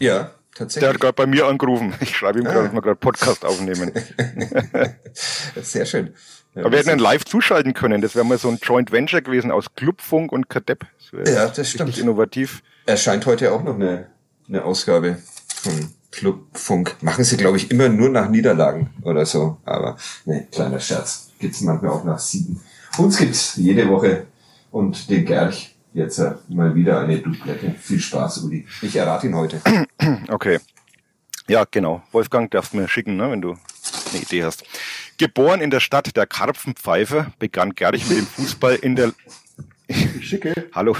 [0.00, 1.00] Ja, Der hat tatsächlich.
[1.00, 1.94] gerade bei mir angerufen.
[2.00, 2.62] Ich schreibe ihm gerade, Ah.
[2.64, 3.92] dass wir gerade Podcast aufnehmen.
[5.62, 6.14] Sehr schön.
[6.54, 8.00] Ja, Aber wir hätten ihn live zuschalten können.
[8.00, 10.86] Das wäre mal so ein Joint Venture gewesen aus Clubfunk und Kadepp.
[11.12, 11.98] Das Ja, das stimmt.
[11.98, 12.62] innovativ.
[12.86, 14.06] erscheint heute auch noch eine,
[14.48, 15.18] eine Ausgabe
[15.62, 16.96] von Clubfunk.
[17.02, 19.58] Machen sie, glaube ich, immer nur nach Niederlagen oder so.
[19.64, 21.30] Aber ne, kleiner Scherz.
[21.38, 22.60] Gibt's manchmal auch nach Siegen.
[22.96, 24.26] Uns gibt's jede Woche
[24.70, 27.74] und den Gerch jetzt äh, mal wieder eine Dublette.
[27.80, 28.66] Viel Spaß, Uli.
[28.82, 29.60] Ich errate ihn heute.
[30.28, 30.60] Okay.
[31.48, 32.02] Ja, genau.
[32.12, 33.56] Wolfgang, darfst du mir schicken, ne, wenn du
[34.12, 34.64] eine Idee hast.
[35.18, 39.12] Geboren in der Stadt der Karpfenpfeife, begann Gerich mit dem Fußball in der...
[39.88, 40.68] Ich schicke.
[40.74, 40.96] Hallo.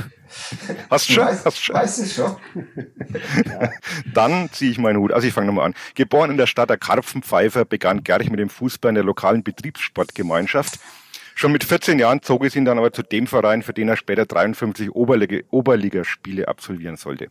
[0.90, 1.26] Hast du schon?
[1.26, 1.74] Weiß, Hast du schon?
[1.76, 2.36] weißt du schon?
[4.14, 5.12] Dann ziehe ich meinen Hut.
[5.12, 5.74] Also ich fange nochmal an.
[5.94, 10.78] Geboren in der Stadt der Karpfenpfeifer begann Gerich mit dem Fußball in der lokalen Betriebssportgemeinschaft.
[11.39, 13.99] Schon mit 14 Jahren zog es ihn dann aber zu dem Verein, für den er
[13.99, 17.28] später 53 Oberliga Oberligaspiele absolvieren sollte.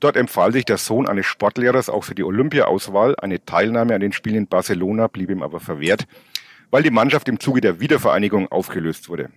[0.00, 3.14] Dort empfahl sich der Sohn eines Sportlehrers auch für die Olympia-Auswahl.
[3.16, 6.06] Eine Teilnahme an den Spielen in Barcelona blieb ihm aber verwehrt,
[6.70, 9.28] weil die Mannschaft im Zuge der Wiedervereinigung aufgelöst wurde.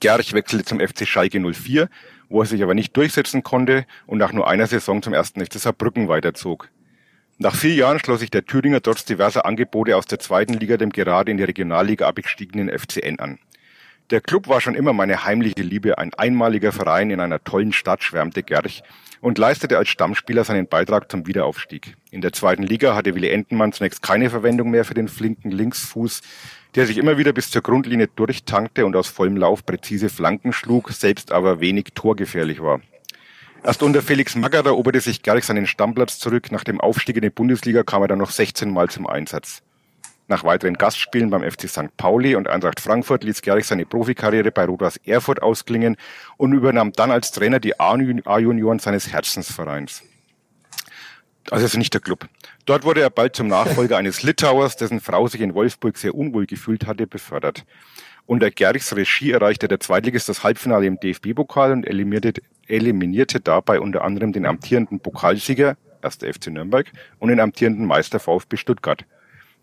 [0.00, 1.88] Gerch wechselte zum FC Schalke 04,
[2.28, 5.60] wo er sich aber nicht durchsetzen konnte und nach nur einer Saison zum ersten FC
[5.60, 6.70] Saarbrücken weiterzog.
[7.38, 10.88] Nach vier Jahren schloss sich der Thüringer trotz diverser Angebote aus der zweiten Liga dem
[10.88, 13.38] gerade in die Regionalliga abgestiegenen FCN an.
[14.08, 18.02] Der Club war schon immer meine heimliche Liebe, ein einmaliger Verein in einer tollen Stadt,
[18.02, 18.82] schwärmte Gerch
[19.20, 21.96] und leistete als Stammspieler seinen Beitrag zum Wiederaufstieg.
[22.10, 26.22] In der zweiten Liga hatte Willi Entenmann zunächst keine Verwendung mehr für den flinken Linksfuß,
[26.74, 30.90] der sich immer wieder bis zur Grundlinie durchtankte und aus vollem Lauf präzise Flanken schlug,
[30.90, 32.80] selbst aber wenig torgefährlich war.
[33.66, 36.52] Erst unter Felix Magath eroberte sich Gerch seinen Stammplatz zurück.
[36.52, 39.60] Nach dem Aufstieg in die Bundesliga kam er dann noch 16 Mal zum Einsatz.
[40.28, 41.96] Nach weiteren Gastspielen beim FC St.
[41.96, 45.96] Pauli und Eintracht Frankfurt ließ Gerich seine Profikarriere bei Rot-Weiß Erfurt ausklingen
[46.36, 50.04] und übernahm dann als Trainer die A-Junioren seines Herzensvereins.
[51.50, 52.28] Also es ist nicht der Club.
[52.66, 56.46] Dort wurde er bald zum Nachfolger eines Litauers, dessen Frau sich in Wolfsburg sehr unwohl
[56.46, 57.64] gefühlt hatte, befördert.
[58.26, 64.04] Unter Gerichs Regie erreichte der Zweitligist das Halbfinale im DFB-Pokal und eliminierte, eliminierte dabei unter
[64.04, 66.16] anderem den amtierenden Pokalsieger, 1.
[66.16, 69.04] FC Nürnberg, und den amtierenden Meister VfB Stuttgart.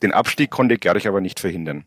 [0.02, 1.86] Den Abstieg konnte Gerich aber nicht verhindern.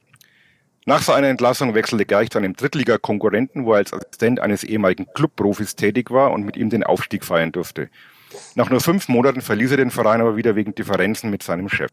[0.88, 5.74] Nach seiner Entlassung wechselte Gerich zu einem Drittliga-Konkurrenten, wo er als Assistent eines ehemaligen Clubprofis
[5.74, 7.88] tätig war und mit ihm den Aufstieg feiern durfte.
[8.54, 11.90] Nach nur fünf Monaten verließ er den Verein aber wieder wegen Differenzen mit seinem Chef.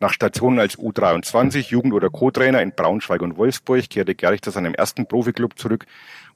[0.00, 4.74] Nach Stationen als U23, Jugend- oder Co-Trainer in Braunschweig und Wolfsburg kehrte Gerich zu seinem
[4.74, 5.86] ersten Profiklub zurück,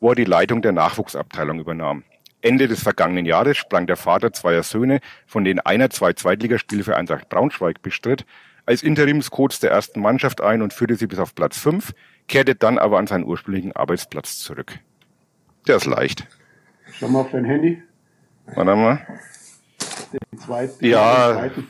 [0.00, 2.04] wo er die Leitung der Nachwuchsabteilung übernahm.
[2.42, 6.96] Ende des vergangenen Jahres sprang der Vater zweier Söhne, von denen einer zwei Zweitligaspiele für
[6.96, 8.26] Eintracht Braunschweig bestritt,
[8.66, 11.92] als Interimscoach der ersten Mannschaft ein und führte sie bis auf Platz fünf,
[12.28, 14.78] kehrte dann aber an seinen ursprünglichen Arbeitsplatz zurück.
[15.66, 16.26] Der ist leicht.
[16.92, 17.82] Schau mal auf dein Handy.
[18.46, 19.06] Warte mal.
[20.12, 20.84] Den zweiten.
[20.84, 21.66] Ja, Den zweiten.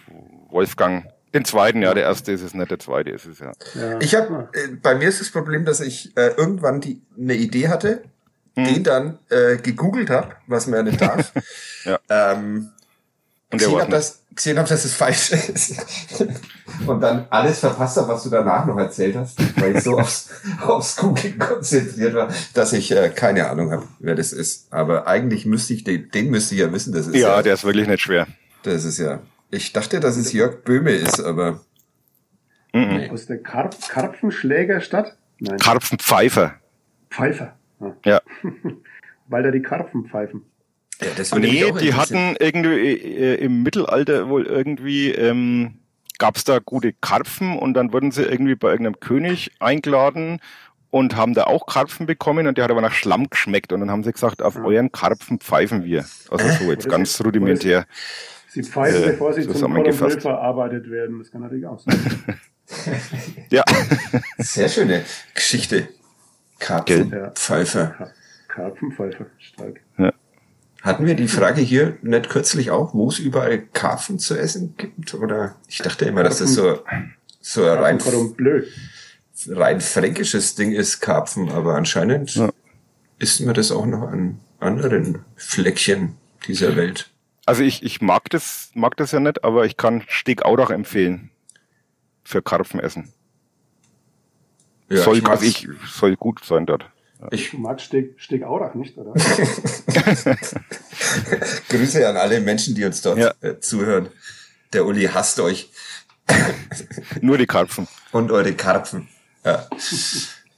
[0.51, 1.07] Wolfgang.
[1.35, 3.53] Den zweiten, ja, der erste ist es nicht, der zweite ist es ja.
[3.75, 3.99] Ja.
[4.01, 7.69] Ich habe, äh, bei mir ist das Problem, dass ich äh, irgendwann die eine Idee
[7.69, 8.03] hatte,
[8.57, 11.33] den dann äh, gegoogelt habe, was man ja nicht darf.
[11.85, 11.99] Ja.
[12.11, 12.71] ähm,
[13.51, 15.85] Und der gesehen habe, dass, gesehen hab, dass es falsch ist.
[16.87, 20.31] Und dann alles verpasst habe, was du danach noch erzählt hast, weil ich so aufs,
[20.65, 24.73] aufs Googlen konzentriert war, dass ich äh, keine Ahnung habe, wer das ist.
[24.73, 26.93] Aber eigentlich müsste ich den, den müsste ich ja wissen.
[26.93, 28.29] Das ist Ja, ja, der ist wirklich nicht schwer.
[28.63, 29.19] das ist ja.
[29.51, 31.61] Ich dachte, dass es Jörg Böhme ist, aber
[32.75, 33.11] Mhm.
[33.11, 35.17] Aus der Karp Karpfenschlägerstadt?
[35.41, 36.55] Nein, Karpfenpfeifer.
[37.11, 37.55] Pfeifer.
[37.83, 37.95] Ja.
[38.05, 38.21] Ja.
[39.29, 40.43] Weil da die Karpfen pfeifen.
[41.01, 45.79] ja, das würde Nee, auch die hatten irgendwie äh, im Mittelalter wohl irgendwie, ähm,
[46.19, 50.41] gab's da gute Karpfen und dann wurden sie irgendwie bei irgendeinem König eingeladen
[50.91, 53.91] und haben da auch Karpfen bekommen und der hat aber nach Schlamm geschmeckt und dann
[53.91, 56.05] haben sie gesagt, auf euren Karpfen pfeifen wir.
[56.31, 57.87] Also so jetzt ganz rudimentär.
[58.49, 61.19] Sie pfeifen, Äh, bevor sie zum Bleu verarbeitet werden.
[61.19, 61.99] Das kann natürlich auch sein.
[63.51, 63.65] Ja.
[64.39, 65.03] Sehr schöne
[65.35, 65.89] Geschichte.
[66.63, 67.21] Karpfen, Gell?
[67.21, 67.31] Ja.
[67.31, 68.13] Pfeifer.
[68.49, 69.81] Karpfenpfeifer, stark.
[70.83, 75.15] Hatten wir die Frage hier nicht kürzlich auch, wo es überall Karpfen zu essen gibt?
[75.15, 76.81] Oder ich dachte immer, dass das so,
[77.41, 77.99] so ein rein,
[79.49, 82.51] rein fränkisches Ding ist, Karpfen, aber anscheinend Ja.
[83.19, 86.17] isst man das auch noch an anderen Fleckchen
[86.49, 87.11] dieser Welt.
[87.47, 91.31] Also ich, ich mag das, mag das ja nicht, aber ich kann Stegaurach empfehlen.
[92.25, 93.13] Für Karpfen essen.
[94.93, 96.85] Ja, soll, ich also ich, soll gut sein dort.
[97.31, 99.13] ich Du magst Steg, Stegaurach nicht, oder?
[101.69, 103.33] grüße an alle Menschen, die uns dort Ja.
[103.41, 104.09] äh, zuhören.
[104.73, 105.71] Der Uli hasst euch
[107.21, 107.87] Nur die Karpfen.
[108.13, 109.09] und eure Karpfen.
[109.45, 109.67] Ja.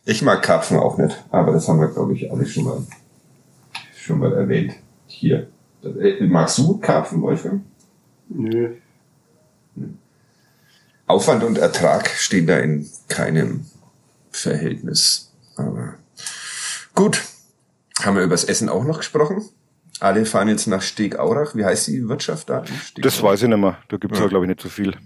[0.05, 2.87] Ich mag Karpfen auch nicht, aber das haben wir, glaube ich, alle schon mal,
[3.97, 4.75] schon mal erwähnt.
[5.07, 5.49] Hier.
[5.83, 7.63] Äh, Magst du Karpfen, Wolfgang?
[8.29, 8.75] Nö.
[11.07, 13.67] Aufwand und Ertrag stehen da in keinem
[14.45, 15.33] Verhältnis.
[15.57, 15.95] Aber
[16.95, 17.23] gut.
[18.03, 19.45] Haben wir übers Essen auch noch gesprochen?
[20.01, 21.55] Alle fahren jetzt nach Stegaurach.
[21.55, 22.61] Wie heißt die Wirtschaft da?
[22.61, 23.23] Das Stegaurach?
[23.23, 23.79] weiß ich nicht mehr.
[23.89, 24.97] Da gibt's ja, glaube ich, nicht so viel.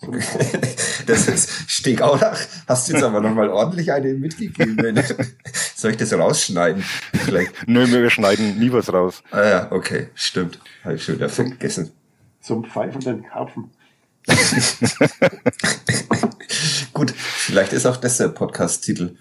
[1.06, 2.38] Das ist Stegaulach.
[2.66, 5.02] Hast du jetzt aber nochmal ordentlich eine mitgegeben.
[5.74, 6.84] Soll ich das rausschneiden?
[7.14, 7.52] Vielleicht.
[7.66, 9.22] Nö, wir schneiden nie was raus.
[9.30, 10.58] Ah ja, okay, stimmt.
[10.84, 11.92] Habe ich schon wieder vergessen.
[12.42, 13.70] Zum pfeifenden Karpfen.
[16.92, 19.16] Gut, vielleicht ist auch das der Podcast-Titel.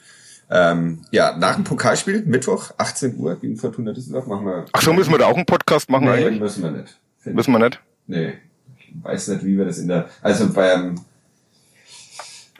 [0.49, 4.65] Ähm, ja, nach dem Pokalspiel, Mittwoch, 18 Uhr gegen Fortuna Düsseldorf, machen wir.
[4.71, 6.39] Ach so, müssen wir da auch einen Podcast machen nee, eigentlich?
[6.39, 6.99] müssen wir nicht.
[7.25, 7.81] Müssen wir nicht?
[8.07, 8.33] Nee.
[8.79, 11.01] Ich weiß nicht, wie wir das in der, also beim,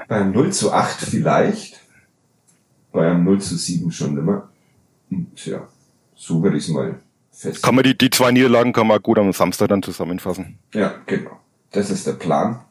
[0.08, 1.80] beim 0 zu 8 vielleicht,
[2.92, 4.50] beim 0 zu 7 schon immer.
[5.36, 5.68] Tja,
[6.16, 7.00] so würde ich es mal
[7.32, 7.64] fest.
[7.64, 10.60] Kann man die, die zwei Niederlagen kann man gut am Samstag dann zusammenfassen.
[10.74, 11.40] Ja, genau.
[11.72, 12.62] Das ist der Plan.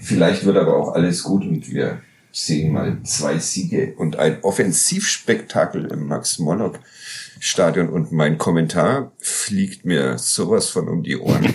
[0.00, 2.00] Vielleicht wird aber auch alles gut und wir
[2.32, 10.68] sehen mal zwei Siege und ein Offensivspektakel im Max-Morlock-Stadion und mein Kommentar fliegt mir sowas
[10.68, 11.52] von um die Ohren.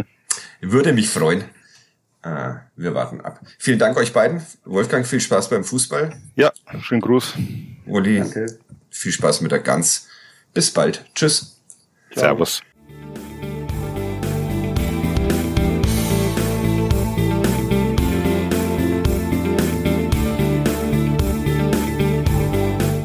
[0.60, 1.44] Würde mich freuen.
[2.22, 3.40] Äh, wir warten ab.
[3.58, 4.42] Vielen Dank euch beiden.
[4.64, 6.16] Wolfgang, viel Spaß beim Fußball.
[6.36, 7.34] Ja, schönen Gruß.
[7.84, 8.58] Uli, Danke.
[8.88, 10.08] viel Spaß mit der Gans.
[10.54, 11.04] Bis bald.
[11.14, 11.60] Tschüss.
[12.12, 12.22] Ciao.
[12.22, 12.62] Servus.